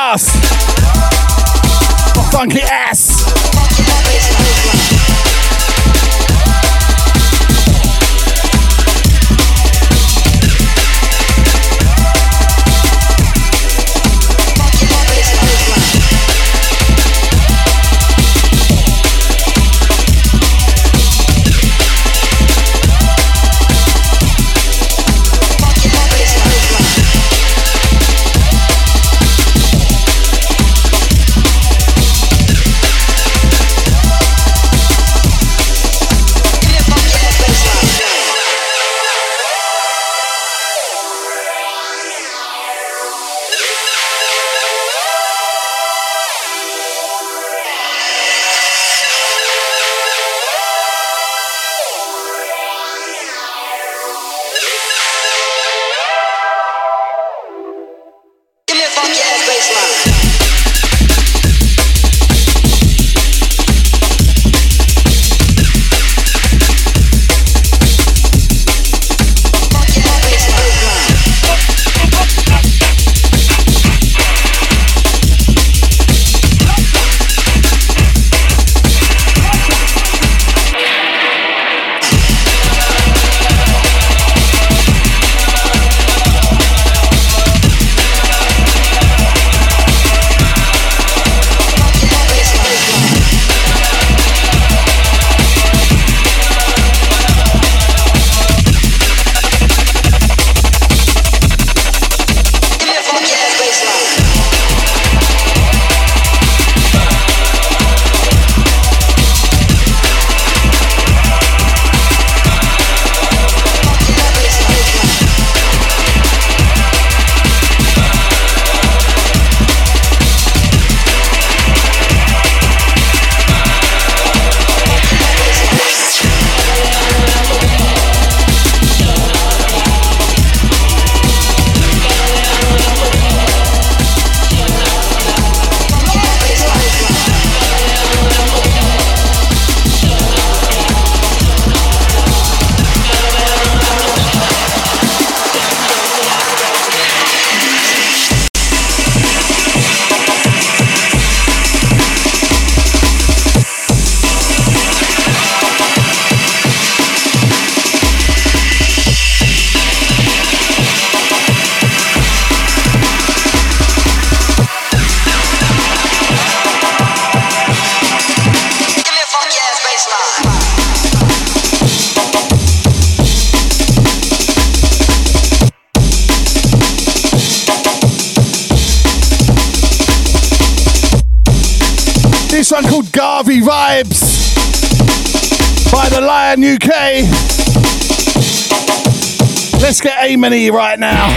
[190.27, 191.27] A-Money right now.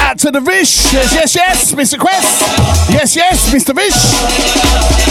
[0.00, 0.92] Out to the Vish.
[0.92, 1.98] Yes, yes, yes, Mr.
[1.98, 2.42] Quest.
[2.90, 3.74] Yes, yes, Mr.
[3.74, 5.08] Vish.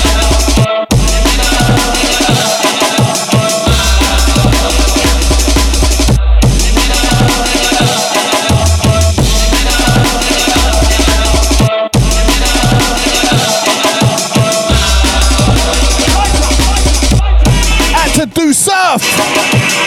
[18.18, 19.02] To Do Surf.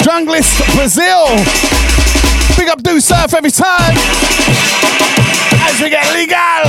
[0.05, 1.80] Junglist Brazil.
[3.31, 3.97] Surf every time.
[5.62, 6.60] As we get legal.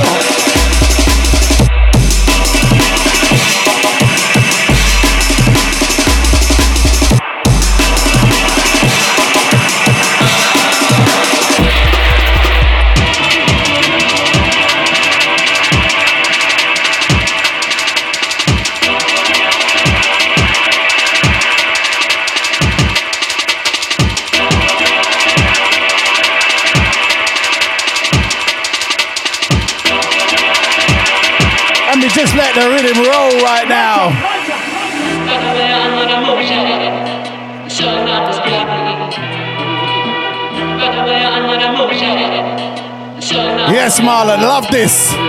[44.00, 45.21] Marlon, love this.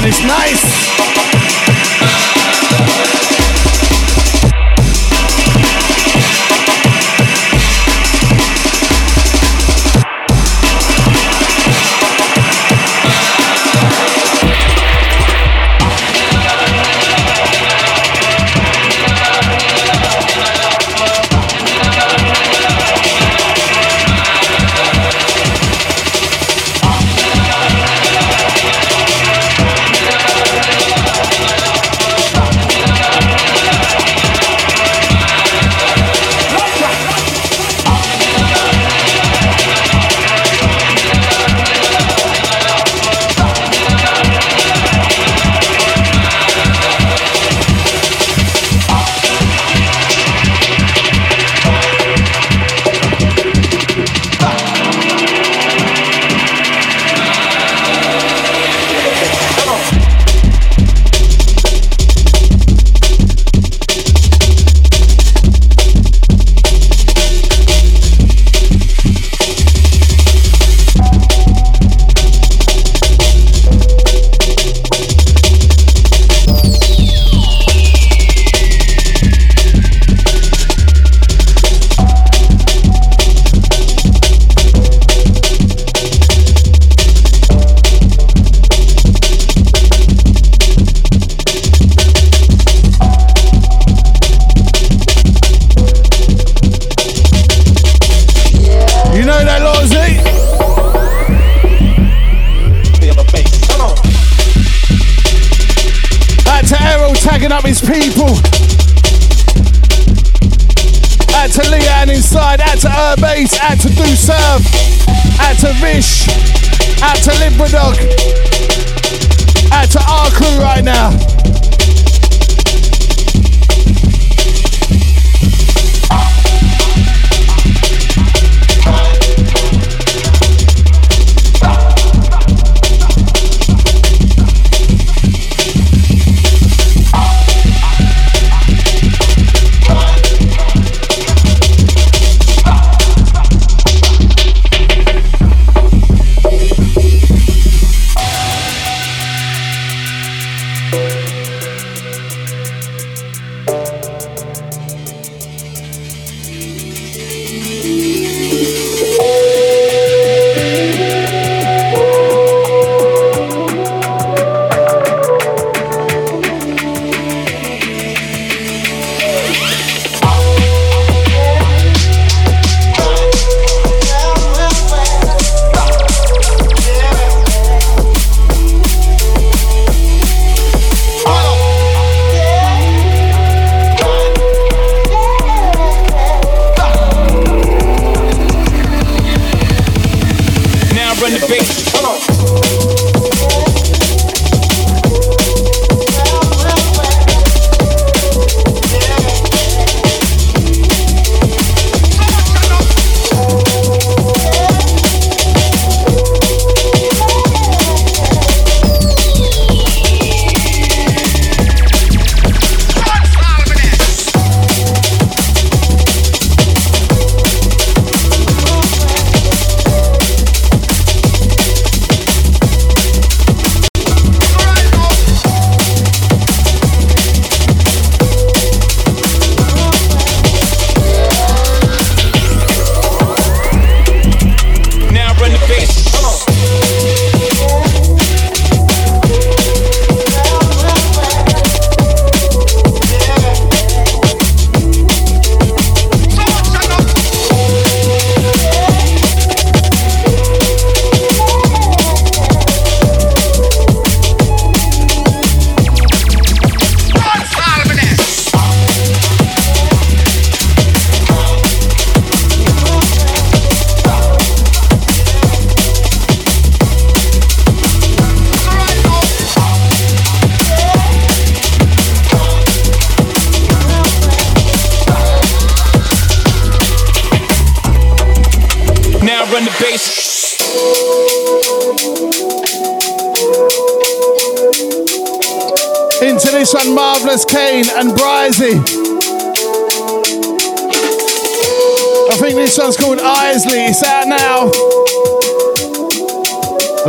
[0.00, 0.08] Man.
[0.08, 0.99] It's nice.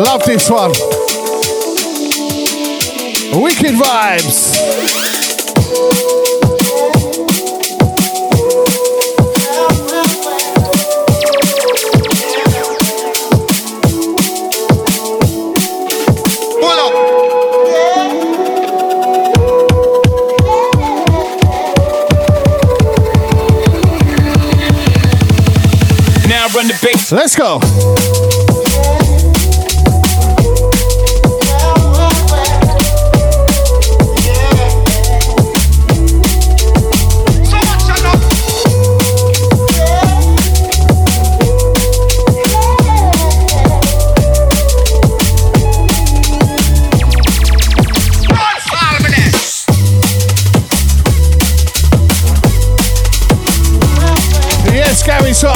[0.02, 0.72] Love this one.
[3.40, 4.58] Wicked vibes.
[26.28, 27.12] Now run the bass.
[27.12, 27.60] Let's go.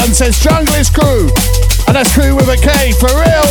[0.05, 1.29] Sutton says Junglist Crew.
[1.87, 3.45] And that's crew with a K, for real.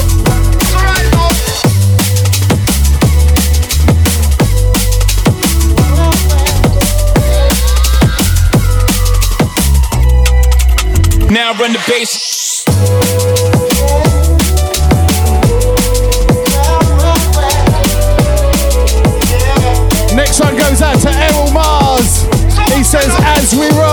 [11.29, 12.65] Now run the bass.
[20.15, 22.23] Next one goes out to Errol Mars.
[22.77, 23.84] He says, as we roll.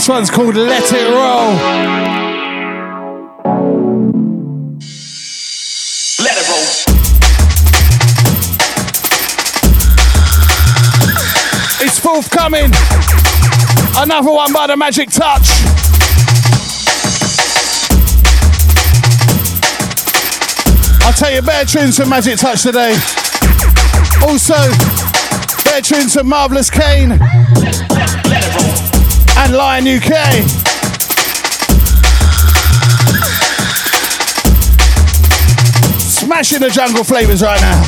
[0.00, 1.52] This one's called Let It Roll.
[6.24, 6.66] Let it roll.
[11.86, 12.72] It's forthcoming.
[13.98, 15.50] Another one by the Magic Touch.
[21.04, 22.96] I'll tell you, better tunes from Magic Touch today.
[24.22, 24.54] Also,
[25.62, 27.20] better tunes from Marvellous Cain
[29.42, 30.12] and Lion UK.
[35.98, 37.82] Smashing the jungle flavors right now.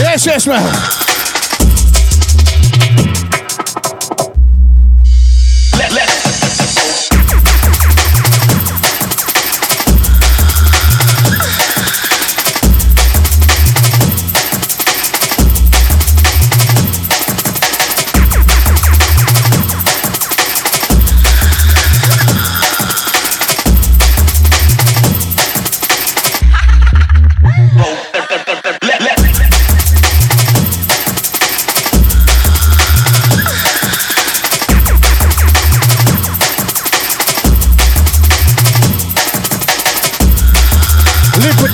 [0.00, 1.01] Yes, yes, man.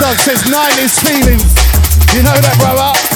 [0.08, 1.44] Dog says 90s feelings.
[2.16, 3.07] You know that, brother?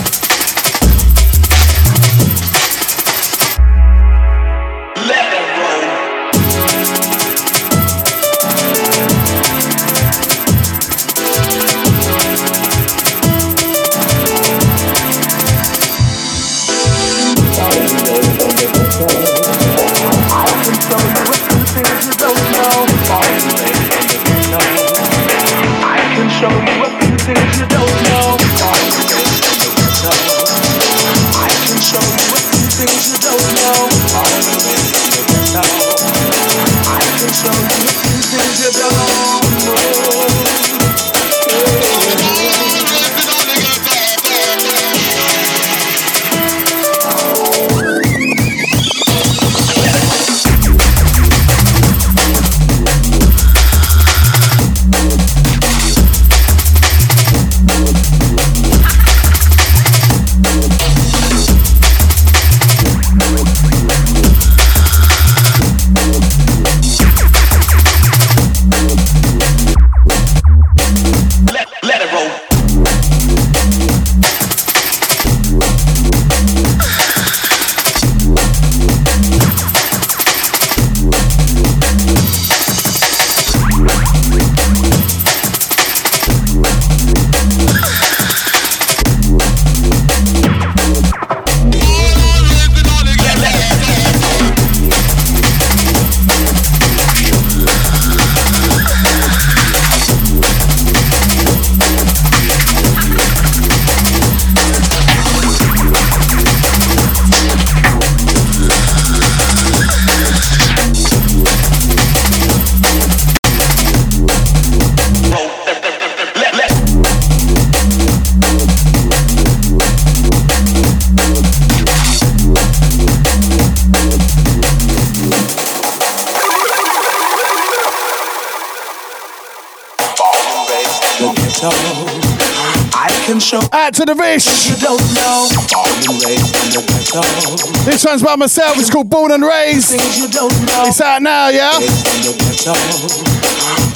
[138.12, 138.20] Ghetto.
[138.20, 138.78] One's by myself.
[138.78, 139.92] It's called Born and Raised.
[139.92, 140.84] You don't know.
[140.84, 141.78] It's out now, yeah?
[141.78, 142.76] Raised in the ghetto.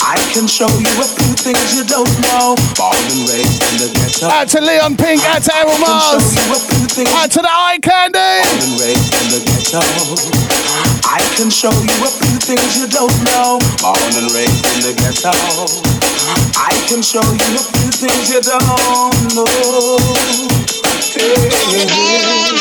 [0.00, 2.56] I can show you a few things you don't know.
[2.76, 4.28] Born and raised in the ghetto.
[4.32, 5.20] Out to Leon Pink.
[5.28, 6.32] Out to Errol Mars.
[6.32, 8.40] Show you a few things Out to the Eye Candy.
[8.40, 9.84] born and raised in the ghetto.
[11.04, 13.60] I can show you a few things you don't know.
[13.84, 15.36] Born and raised in the ghetto.
[16.56, 18.64] I can show you a few things you don't
[19.36, 19.76] know.
[21.16, 22.55] Hey.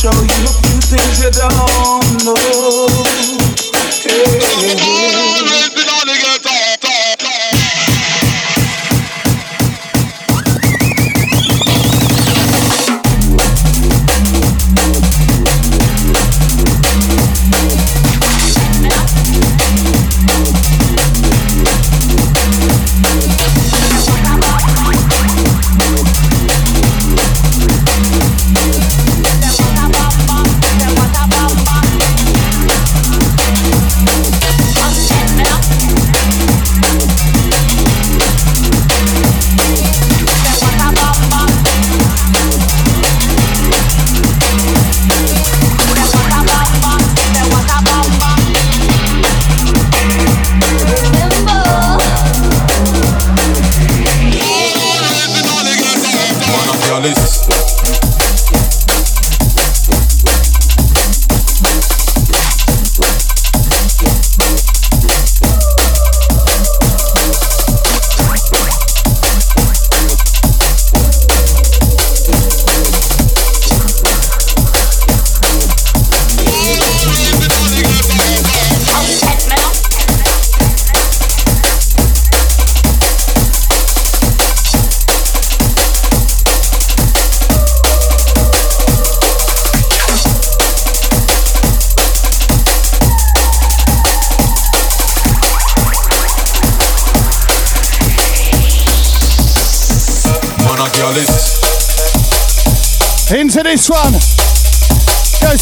[0.00, 1.69] Show you a few things you don't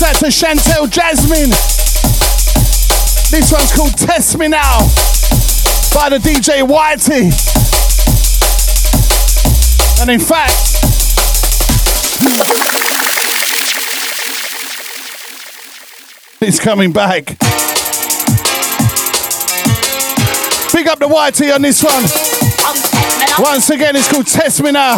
[0.09, 1.51] out to Chantel Jasmine.
[3.30, 4.78] This one's called Test Me Now
[5.94, 7.28] by the DJ Whitey.
[10.01, 10.55] And in fact,
[16.40, 17.26] he's coming back.
[20.72, 22.05] Big up the Whitey on this one.
[23.44, 24.97] Once again, it's called Test Me Now.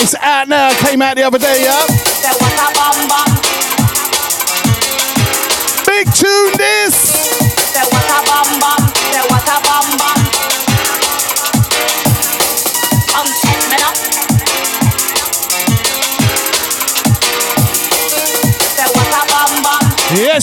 [0.00, 0.74] It's out now.
[0.86, 1.86] Came out the other day, yeah?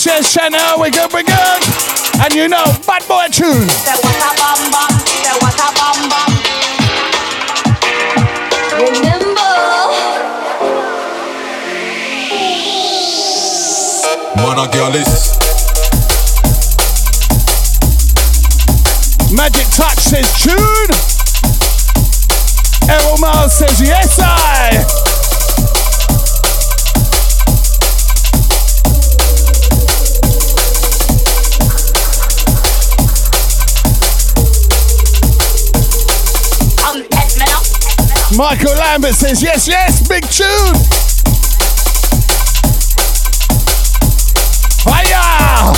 [0.03, 1.61] Yes, yes, Chanel, we're good, we're good.
[2.23, 3.69] And you know, bad boy tune.
[3.69, 6.31] say what a bam bam, say what a bam bam.
[8.81, 9.53] Remember.
[14.37, 14.89] Man a girl
[19.31, 20.89] Magic Touch says tune.
[22.89, 24.70] Errol Miles says yes, I.
[38.37, 40.75] Michael Lambert says yes, yes, big tune.
[44.83, 45.73] Fire!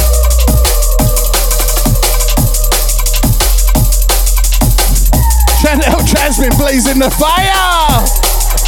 [5.62, 8.04] Chanel Jasmine blazing the fire!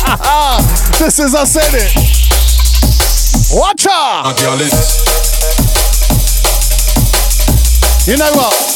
[0.99, 1.93] this is I said it.
[3.53, 4.33] Watch out!
[4.41, 4.55] a
[8.11, 8.75] You know what?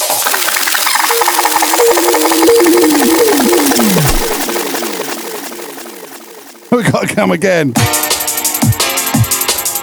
[7.10, 7.73] Come again.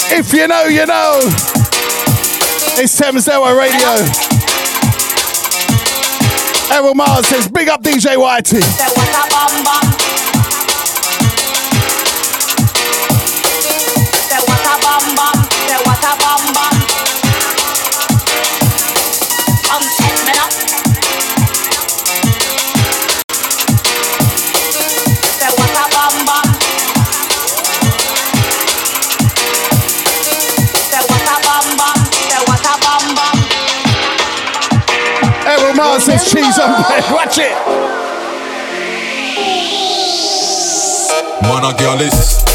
[0.08, 1.20] If you know, you know.
[2.78, 3.96] It's Thames Hour Radio.
[6.72, 9.95] Errol Mars says, big up DJ Whitey.
[35.78, 37.04] Errol Mars says, cheese on bread.
[37.12, 37.52] Watch it.
[41.42, 42.45] Man a girl is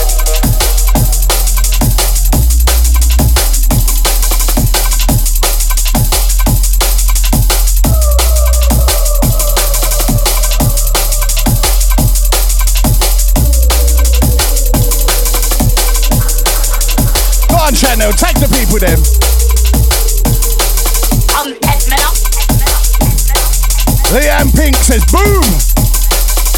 [24.11, 25.41] Leanne Pink says, boom!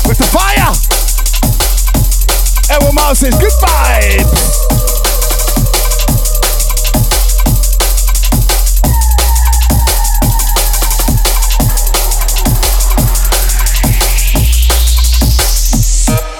[0.08, 0.74] With the fire!
[2.72, 4.64] Errol Mars says, good vibes!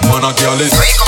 [0.02, 1.03] Man a girl is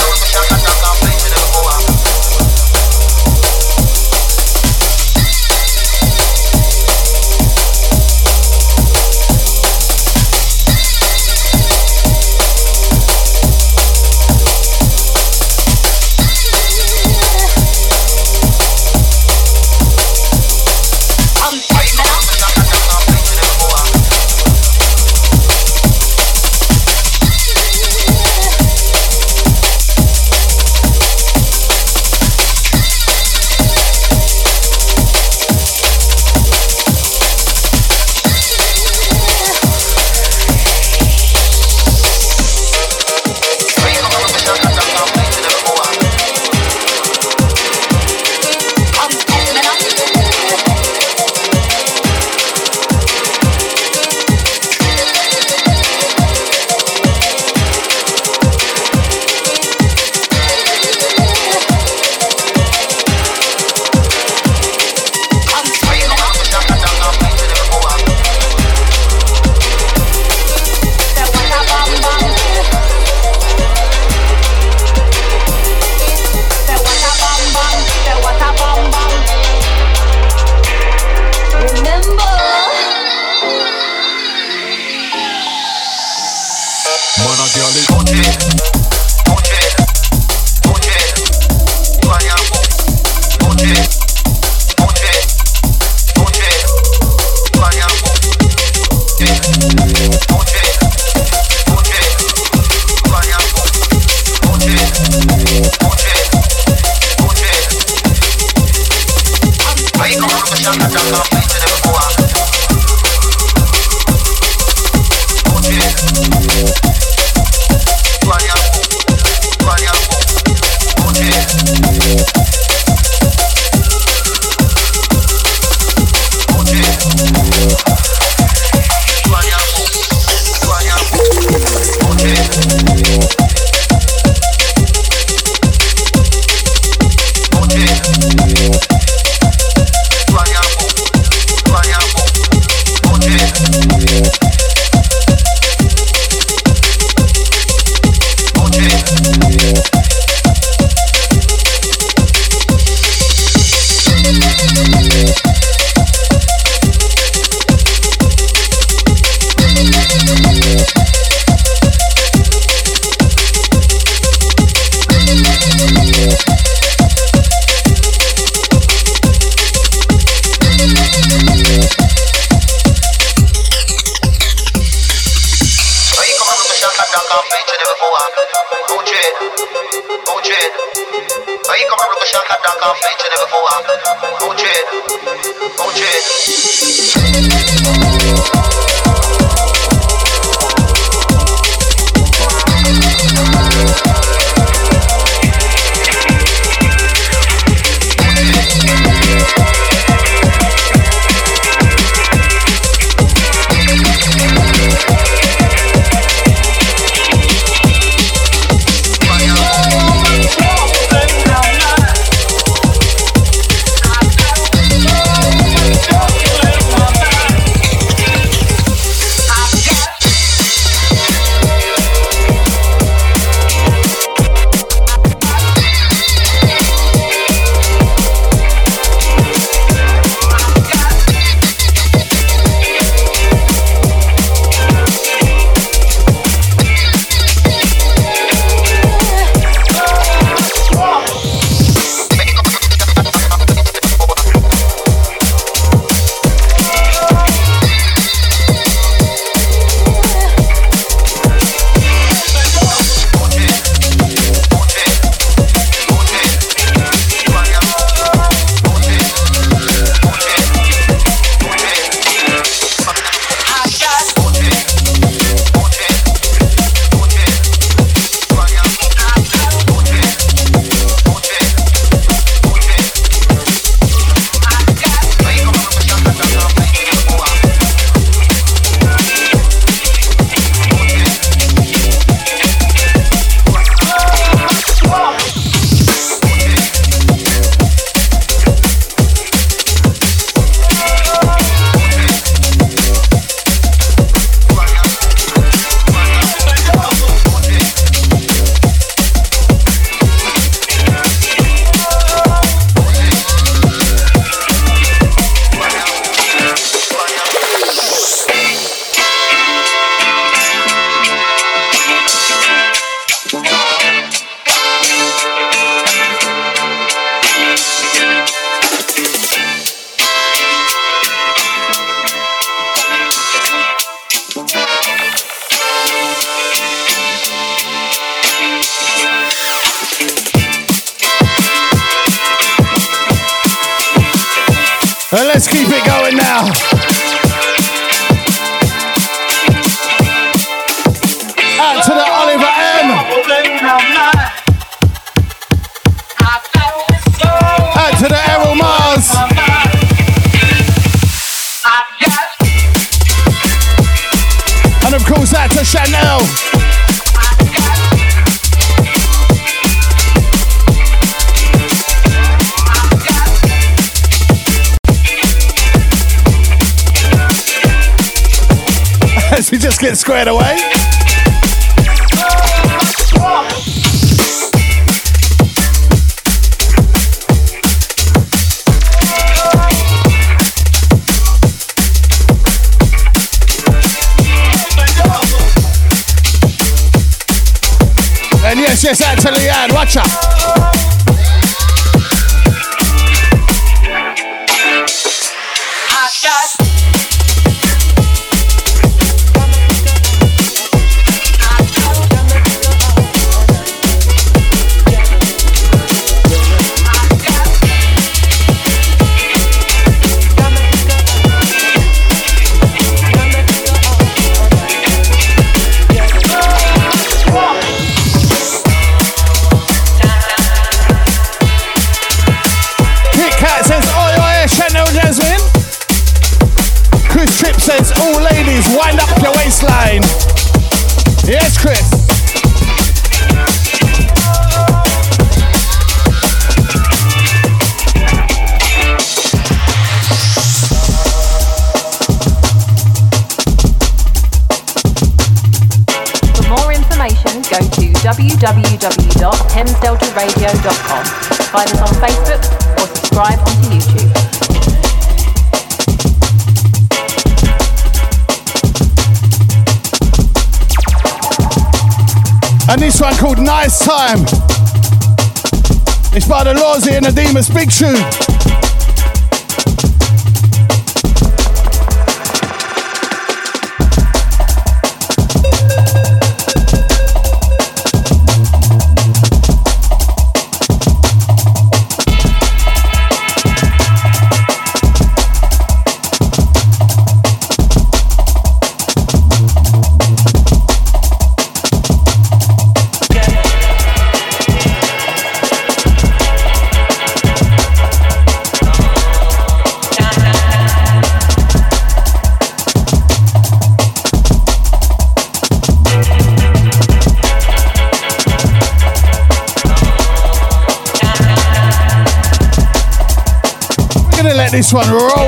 [514.87, 515.45] this one roll,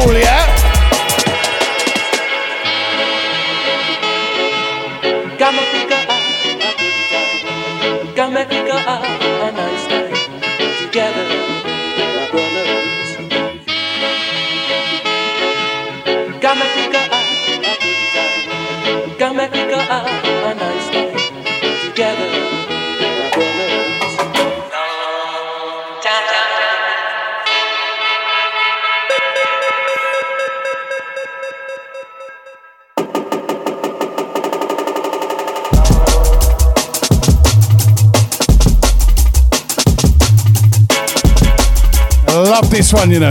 [42.63, 43.31] love this one, you know.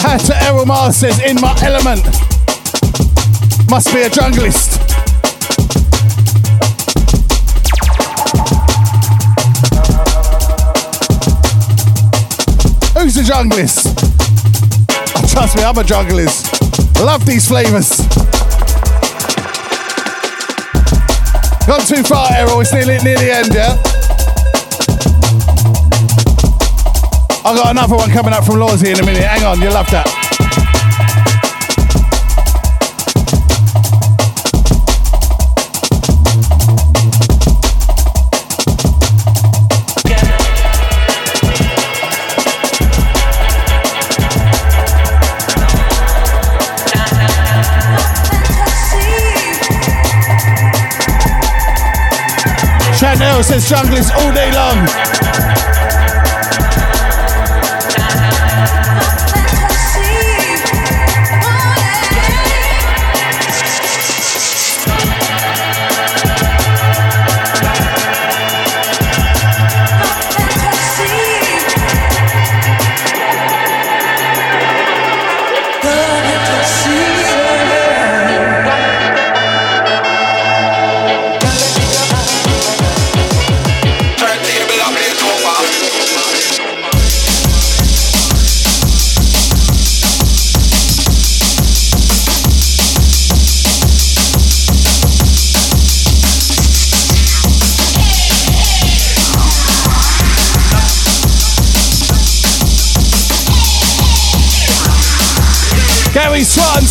[0.00, 2.04] Hat to Errol Mars says, in my element.
[3.70, 4.87] Must be a junglist.
[13.28, 13.94] Junglist?
[15.30, 16.48] Trust me, I'm a junglist.
[17.04, 17.98] Love these flavours.
[21.66, 22.62] Gone too far, Errol.
[22.62, 23.76] It's nearly near the end, yeah?
[27.44, 29.24] I got another one coming up from Lawsy in a minute.
[29.24, 30.17] Hang on, you'll love that.
[53.42, 55.57] Says junglist all day long.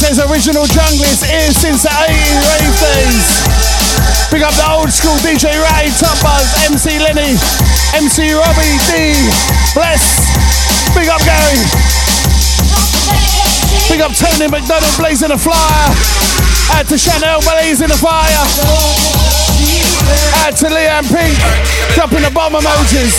[0.08, 3.28] Says original junglist is since the 80s rave days.
[4.32, 7.36] Big up the old school DJ Ray, Top Buzz, MC Lenny,
[7.92, 9.12] MC Robbie D.
[9.76, 10.32] Bless.
[10.96, 11.60] Big up Gary.
[13.92, 15.92] Big up Tony McDonald blazing the flyer.
[16.80, 18.48] Add to Chanel blazing the fire.
[20.48, 21.36] Add to Leanne Pink
[22.00, 23.12] dropping the bomb emojis.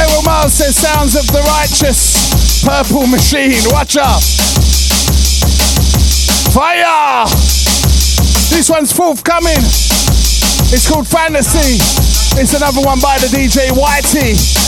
[0.00, 2.09] Errol Miles says sounds of the righteous.
[2.70, 4.22] Purple machine, watch out.
[6.54, 7.26] Fire!
[8.48, 9.58] This one's forthcoming.
[10.72, 11.82] It's called Fantasy.
[12.40, 14.59] It's another one by the DJ Whitey.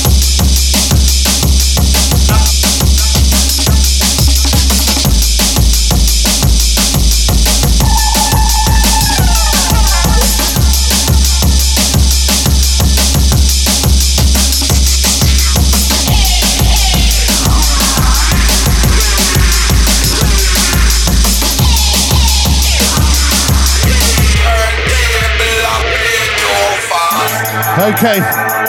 [27.72, 28.20] Okay,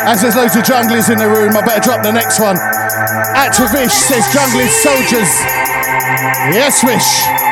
[0.08, 2.56] as there's loads of junglers in the room, I better drop the next one.
[3.36, 5.28] Activish says junglers soldiers.
[6.56, 7.43] Yes, Wish.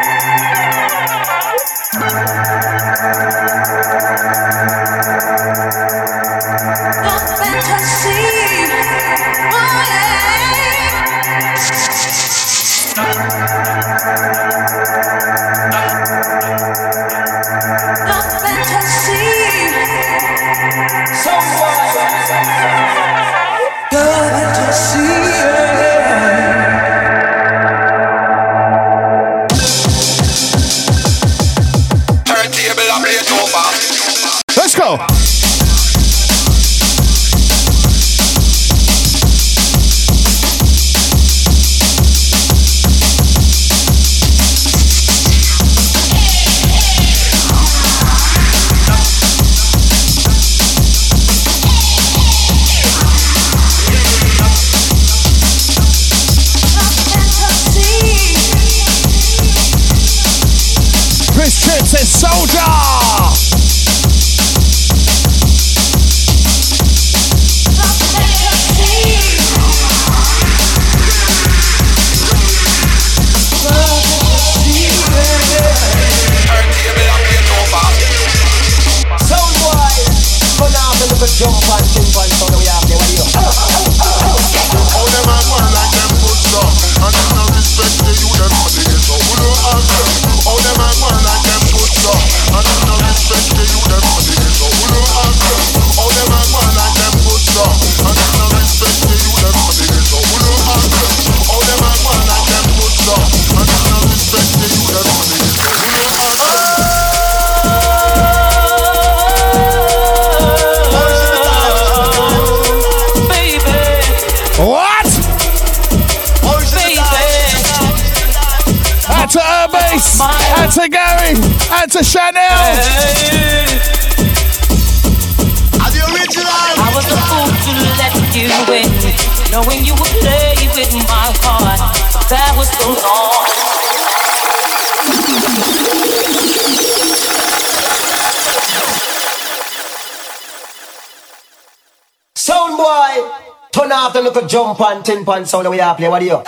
[144.31, 146.09] Turn off the little jump and tin pan sound we have play.
[146.09, 146.41] What do you?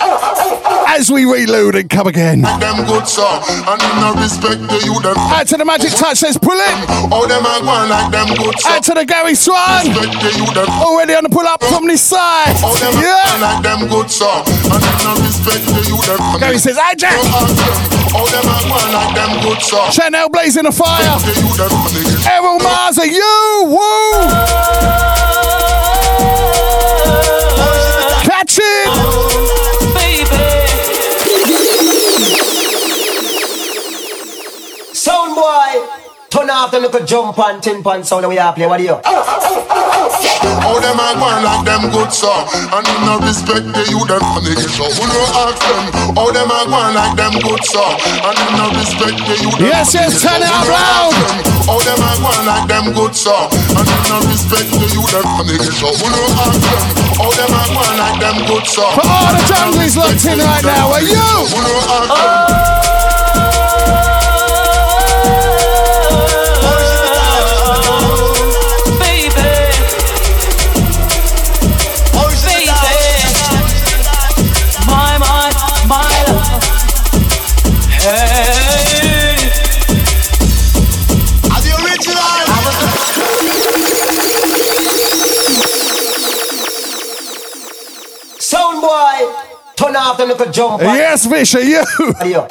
[0.86, 2.42] As we reload and come again.
[2.42, 5.16] Them good song, and them no respect the you them.
[5.18, 6.90] Out to the magic touch, says pull it.
[7.10, 8.72] All them a go like them good song.
[8.72, 9.88] Out to the Gary Swan.
[9.88, 10.68] Respect the you them.
[10.70, 12.54] Already on the pull up from this side.
[12.62, 13.24] All them a Yeah.
[13.26, 16.38] go like them good song, and them no respect the you them.
[16.38, 17.18] Gary says, "Hi, Jack."
[18.14, 19.90] All them a go like them good song.
[19.90, 21.18] Chanel blazing the fire.
[21.26, 22.30] The you them for the ghetto.
[22.30, 23.64] Errol Mars, are you?
[23.66, 25.23] Woo!
[28.44, 28.88] Catch it!
[34.94, 35.83] Sound boy,
[36.44, 38.66] turn off the little jump and tin pan sound we have play.
[38.66, 38.96] What do you?
[40.64, 44.20] All them a go like them good song, and them no respect the you them
[44.32, 44.84] for the ghetto.
[44.92, 46.16] Who no ask them?
[46.16, 49.68] All them a go like them good song, and them no respect the you them
[49.72, 51.12] Yes, for the yes, turn it Who up no loud.
[51.16, 51.68] ask?
[51.68, 55.26] All them a go like them good song, and them no respect the you them
[55.36, 55.88] for the ghetto.
[55.96, 56.84] Who no ask them?
[57.24, 58.92] All them a go like them good song.
[58.96, 61.24] For all the junglies locked in right now, are you?
[61.48, 62.73] Who no ask them?
[90.16, 90.82] Turn off the little jump.
[90.82, 91.84] and- Yes, Fish, are you?
[91.98, 92.44] What do you?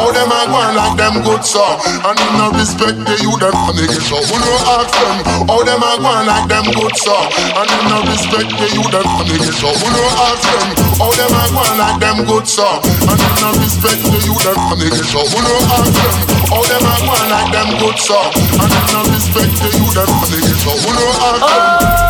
[0.00, 3.52] All them a go like them good song, and them no respect the you them
[3.64, 4.16] for the ghetto.
[4.28, 5.48] Who no ask them?
[5.50, 9.06] All them a go like them good song, and them no respect the you them
[9.16, 9.70] for the ghetto.
[9.80, 10.68] Who no ask them?
[11.00, 14.58] All them a go like them good song, and them no respect the you them
[14.68, 15.20] for the ghetto.
[15.30, 16.16] Who no ask them?
[16.52, 20.10] All them a go like them good song, and them no respect the you them
[20.20, 20.72] for the ghetto.
[20.80, 22.09] Who no ask them?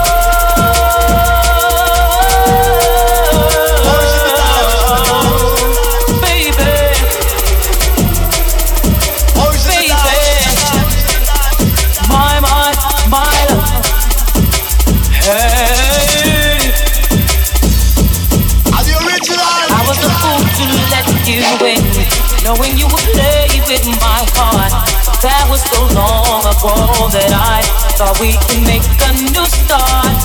[22.50, 24.74] Knowing you would play with my heart.
[25.22, 26.74] That was so long ago
[27.14, 27.62] that I
[27.94, 30.18] thought we could make a new start.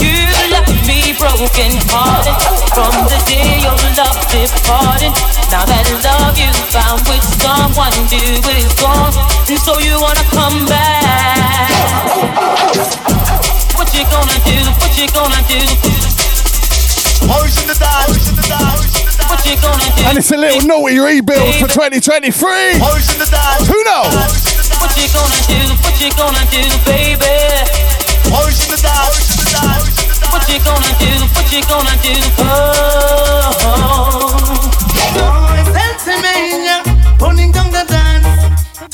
[0.00, 2.32] You left me broken hearted
[2.72, 5.12] from the day your love departed.
[5.52, 9.12] Now that love you found with someone new is gone,
[9.44, 11.68] and so you wanna come back.
[13.76, 14.58] What you gonna do?
[14.80, 15.60] What you gonna do?
[17.66, 18.12] The dance.
[18.14, 19.15] What you gonna do?
[20.06, 22.78] And it's a little naughty rebuild for 2023.
[22.78, 23.66] Motion the dance.
[23.66, 24.14] Who knows?
[24.78, 25.58] What you gonna do?
[25.82, 27.26] What you gonna do, baby?
[28.30, 29.50] Motion the dance.
[30.30, 31.10] What you gonna do?
[31.34, 32.14] What you gonna do?
[32.38, 33.50] Oh.
[35.74, 36.82] Pennsylvania,
[37.20, 38.26] running down the dance.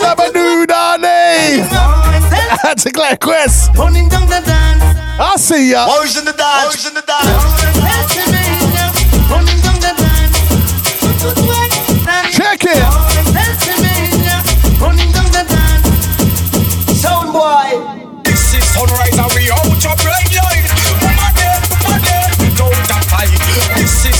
[0.00, 1.68] Dabadoo Dani!
[2.62, 3.74] That's a Claire Quest.
[3.76, 4.82] Running down the dance.
[5.20, 5.86] I see ya.
[5.86, 6.72] Motion the dance.
[6.72, 7.28] Motion the dance.
[7.78, 8.90] Pennsylvania,
[9.30, 10.01] running down the dance.
[11.22, 12.82] Check it.
[13.30, 14.42] Pennsylvania,
[14.82, 15.86] running down the dance.
[16.98, 17.78] Sound boy,
[18.24, 20.66] This is sunrise and we out your bright light.
[20.98, 23.30] Mama dead, mama dead, don't that fight.
[23.78, 24.18] This is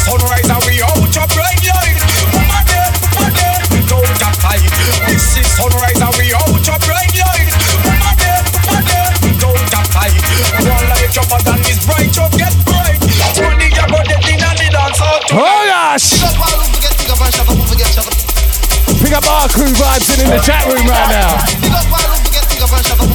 [19.24, 23.11] bar crew vibes in, in the chat room right now.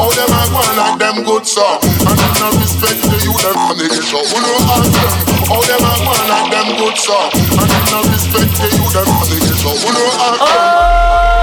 [0.00, 1.60] How them a go like them good sir?
[1.60, 5.12] And them no respect the you them from the get up Who know ask them?
[5.44, 7.20] How them a go like them good sir?
[7.60, 10.48] And them no respect the you them from the get up Who know ask them
[10.48, 11.39] oh!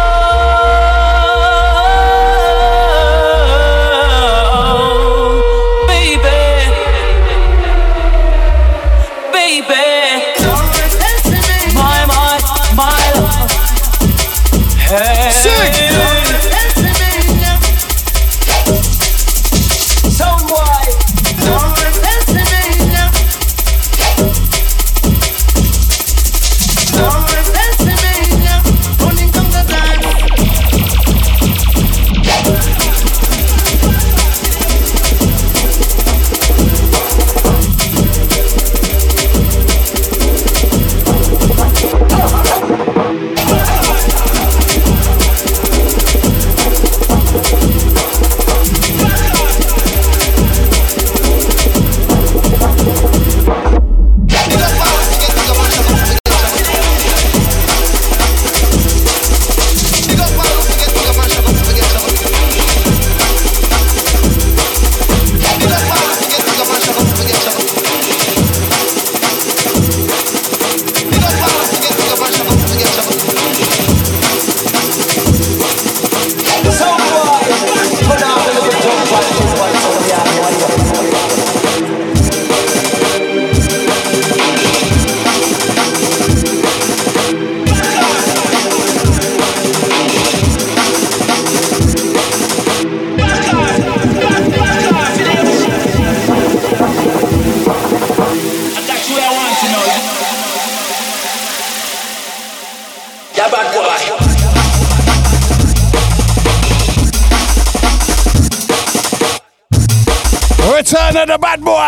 [111.26, 111.88] The bad boy.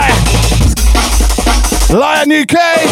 [1.96, 2.89] Lion UK.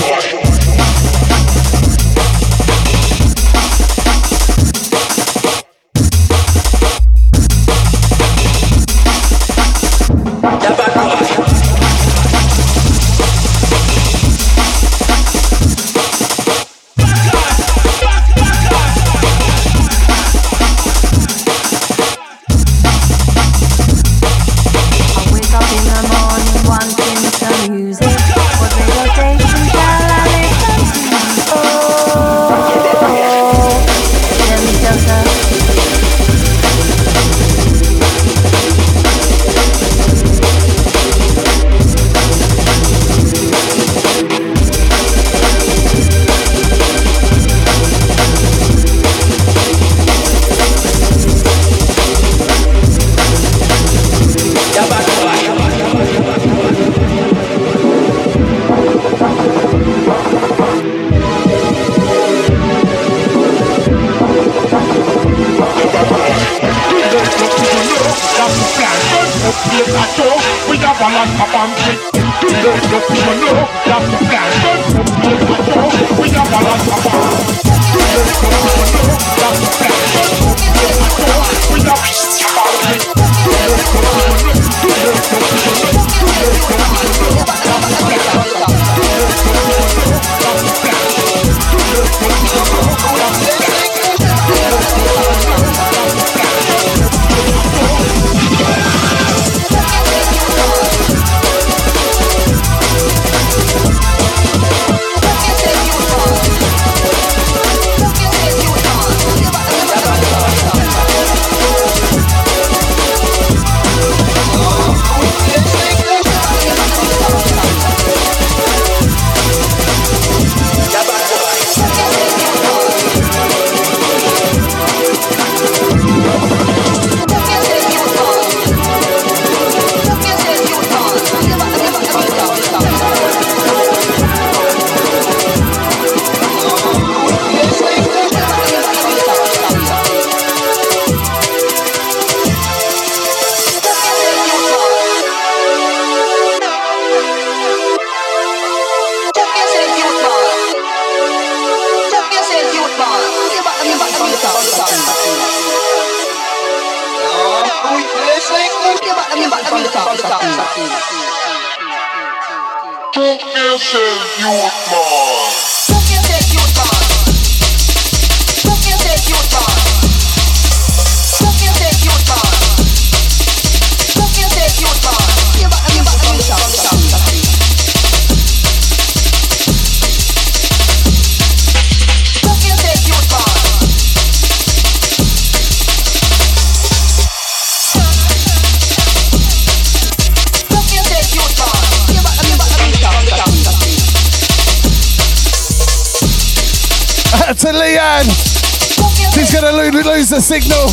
[199.88, 200.90] She's gonna lose the signal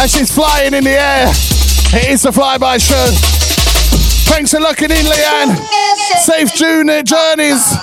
[0.00, 1.28] And she's flying in the air.
[1.28, 3.06] It is the flyby show.
[4.32, 5.58] Thanks for looking in, Leanne.
[6.24, 7.81] Safe June journeys.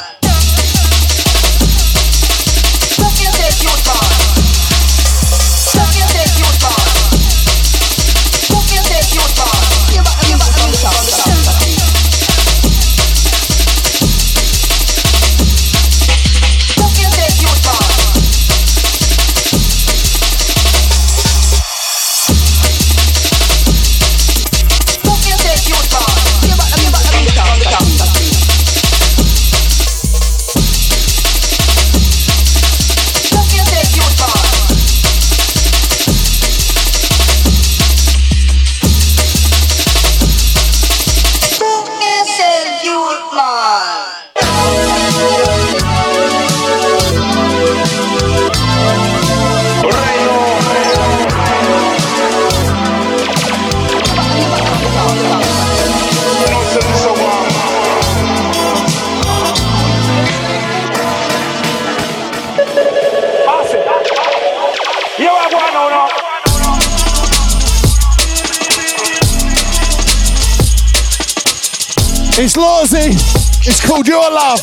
[74.00, 74.62] Called Your Love.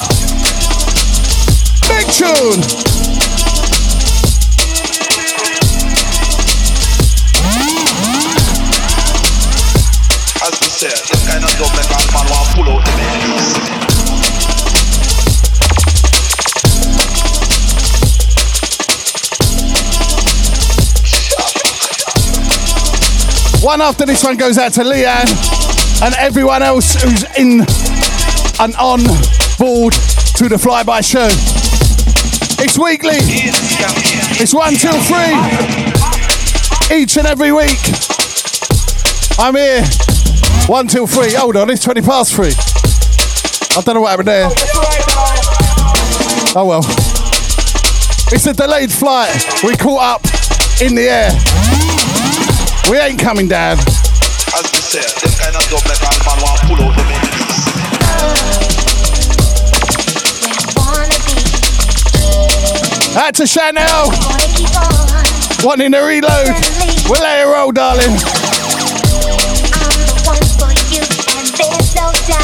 [1.88, 2.62] Big tune.
[10.40, 13.48] As we said, this kind of dub make a man want pull out the melodies.
[23.62, 25.28] One after this one goes out to Leanne
[26.02, 27.66] and everyone else who's in
[28.60, 29.02] and on
[29.58, 31.28] board to the flyby show.
[32.62, 33.18] It's weekly.
[34.40, 35.36] It's one, two, three.
[36.96, 37.80] Each and every week.
[39.38, 39.84] I'm here.
[40.66, 41.34] one, two, three.
[41.34, 42.52] Hold on, it's 20 past three.
[43.76, 44.48] I don't know what happened there.
[46.56, 46.84] Oh well.
[48.32, 49.30] It's a delayed flight.
[49.62, 50.24] We caught up
[50.80, 51.30] in the air.
[52.90, 53.78] We ain't coming down.
[53.78, 57.25] As said, this kind of man want pull
[63.16, 64.10] Out to Chanel.
[65.64, 66.48] Wanting to reload.
[67.08, 68.12] We'll let it roll, darling.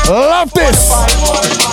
[0.08, 1.71] Love this.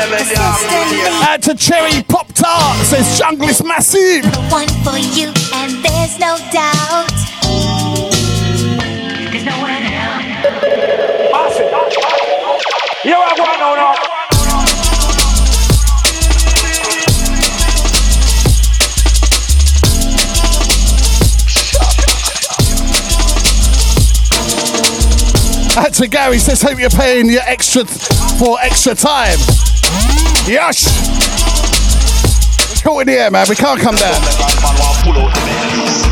[0.00, 4.24] Out to Cherry Pop Tart says Jungle is massive.
[4.48, 7.10] One for you, and there's no doubt.
[9.32, 10.24] There's no one else.
[13.04, 13.96] You are one on up.
[25.76, 29.38] Out to Gary says, hope you're paying your extra for extra time.
[32.70, 33.44] It's caught in the air, man.
[33.50, 36.07] We can't come down.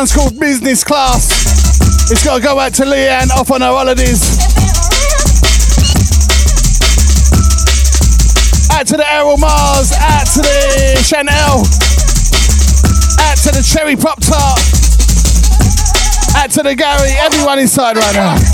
[0.00, 1.28] One's called Business Class.
[2.10, 4.22] It's got to go out to Leanne off on her holidays.
[8.72, 11.58] Out to the Errol Mars, out to the Chanel,
[13.28, 14.58] out to the Cherry Pop Tart,
[16.34, 18.49] out to the Gary, everyone inside right now.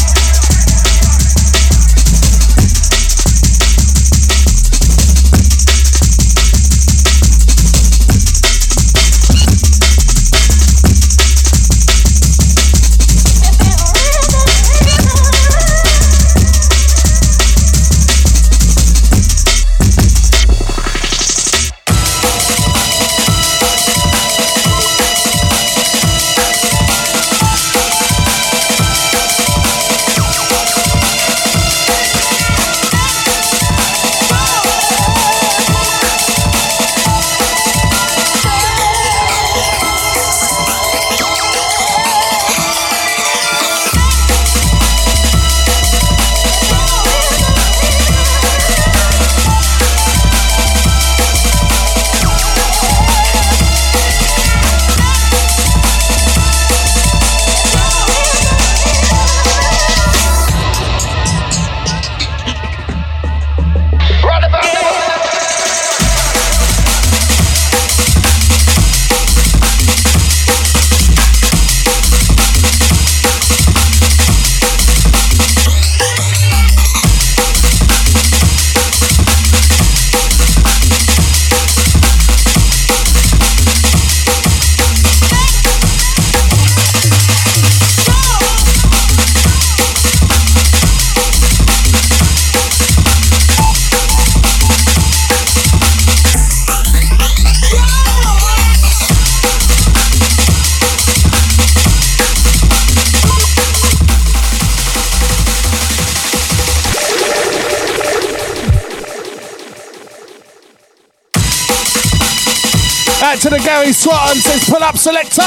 [114.87, 115.43] Up selector.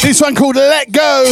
[0.00, 1.26] This one called Let Go.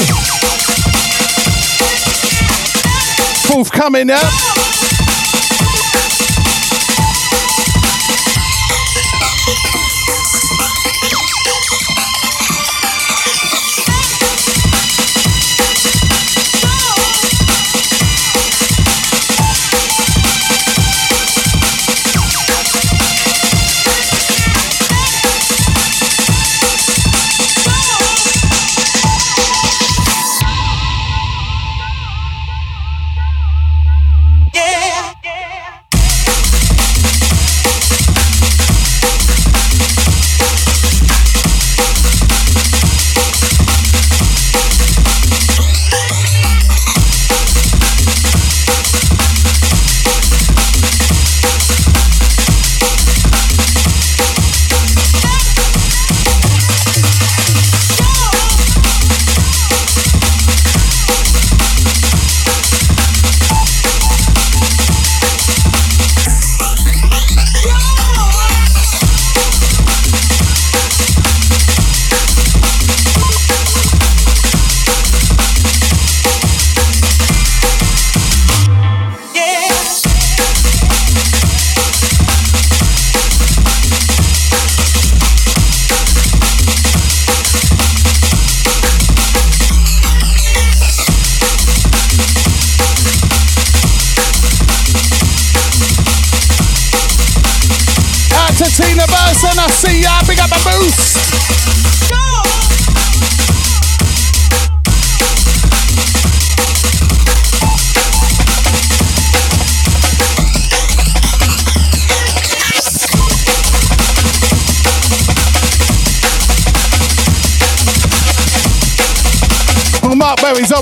[3.47, 4.52] Forthcoming, yeah?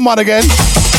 [0.00, 0.89] Berry's on again.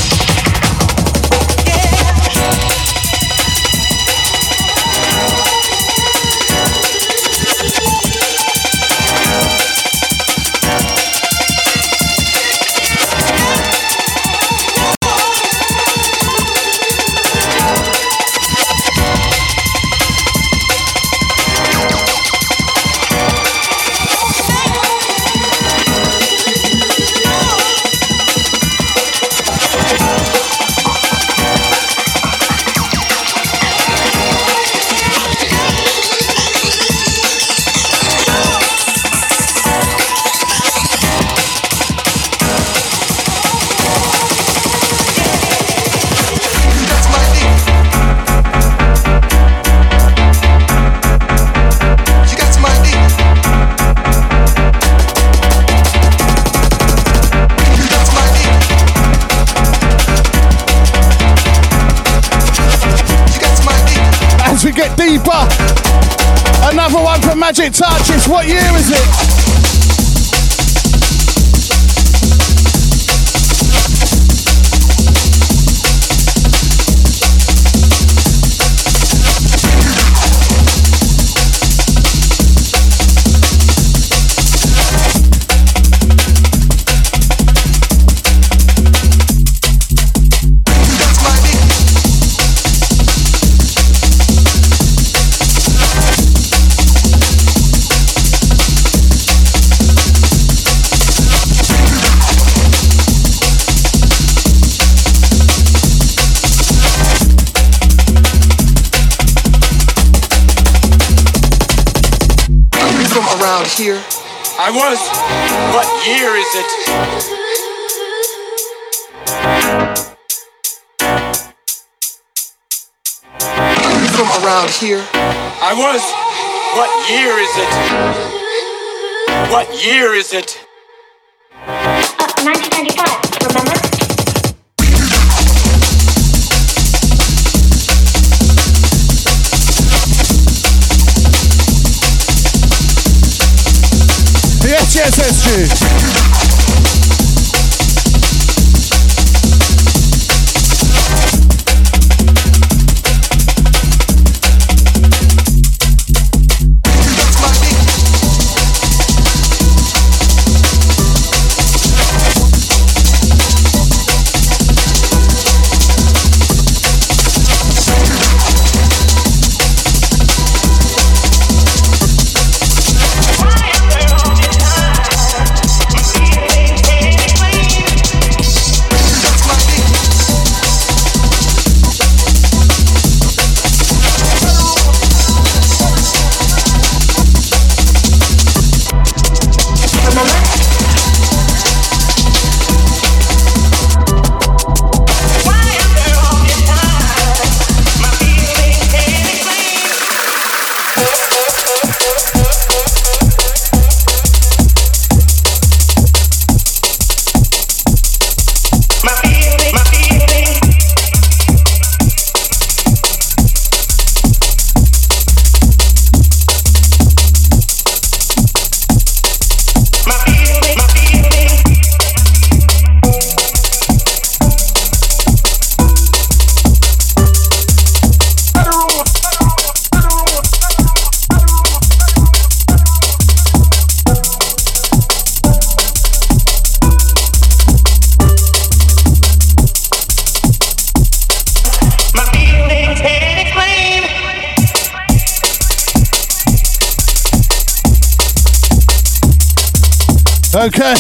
[250.61, 250.93] Okay.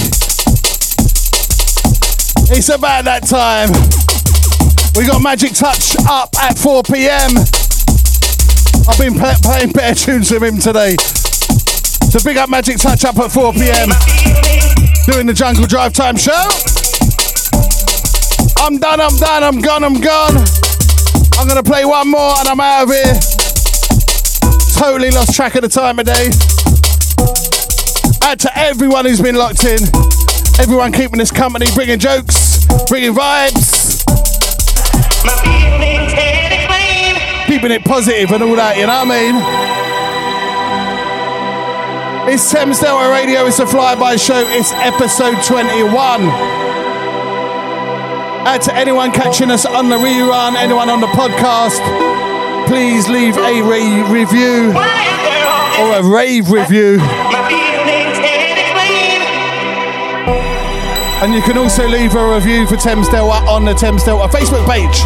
[2.49, 3.69] It's about that time.
[4.97, 7.37] We got Magic Touch up at 4 p.m.
[8.89, 10.95] I've been pla playing better tunes with him today.
[12.09, 13.93] So big up Magic Touch up at 4 p.m.
[15.05, 16.49] Doing the Jungle Drive Time show.
[18.65, 20.41] I'm done, I'm done, I'm gone, I'm gone.
[21.37, 23.13] I'm gonna play one more and I'm out of here.
[24.73, 26.50] Totally lost track of the time of day.
[28.23, 29.79] Out to everyone who's been locked in.
[30.59, 34.05] Everyone keeping us company, bringing jokes, bringing vibes.
[37.47, 39.35] Keeping it positive and all that, you know what I mean?
[42.33, 45.91] It's Thames Radio, it's a flyby show, it's episode 21.
[48.47, 51.81] Out to anyone catching us on the rerun, anyone on the podcast,
[52.67, 54.71] please leave a ra- review
[55.81, 56.99] or a rave review.
[61.21, 64.65] And you can also leave a review for Thames Delta on the Thames Delta Facebook
[64.67, 65.01] page.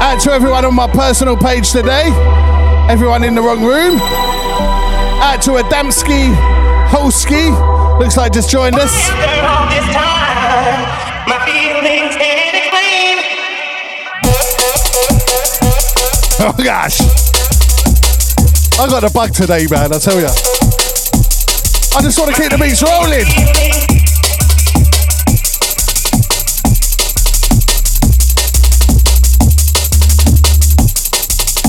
[0.00, 2.08] Out to everyone on my personal page today,
[2.88, 3.98] everyone in the wrong room.
[5.20, 6.34] Out to Adamski
[6.88, 7.52] Holski,
[8.00, 9.10] looks like just joined us.
[16.44, 17.00] Oh gosh.
[18.80, 20.71] I got a bug today, man, I tell you.
[21.94, 23.28] I just want to keep the beats rolling.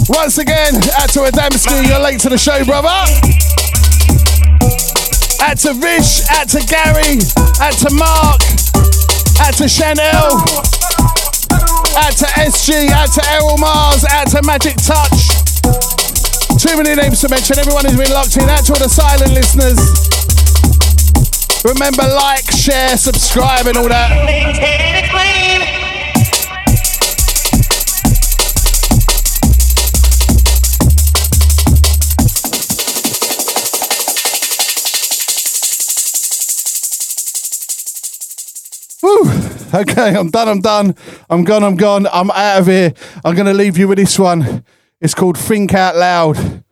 [0.07, 2.87] Once again, out to Adamski, you're late to the show, brother.
[5.43, 7.19] Out to Vish, out to Gary,
[7.59, 8.41] out to Mark,
[9.41, 10.39] out to Chanel.
[11.95, 15.42] Out to SG, out to Errol Mars, out to Magic Touch.
[16.57, 17.59] Too many names to mention.
[17.59, 18.47] Everyone who's been locked in.
[18.47, 19.79] To all the silent listeners.
[21.65, 24.09] Remember, like, share, subscribe, and all that.
[39.01, 39.29] Woo.
[39.73, 40.47] Okay, I'm done.
[40.47, 40.95] I'm done.
[41.29, 41.63] I'm gone.
[41.63, 42.07] I'm gone.
[42.11, 42.93] I'm out of here.
[43.25, 44.63] I'm going to leave you with this one.
[45.03, 46.63] It's called Think Out Loud.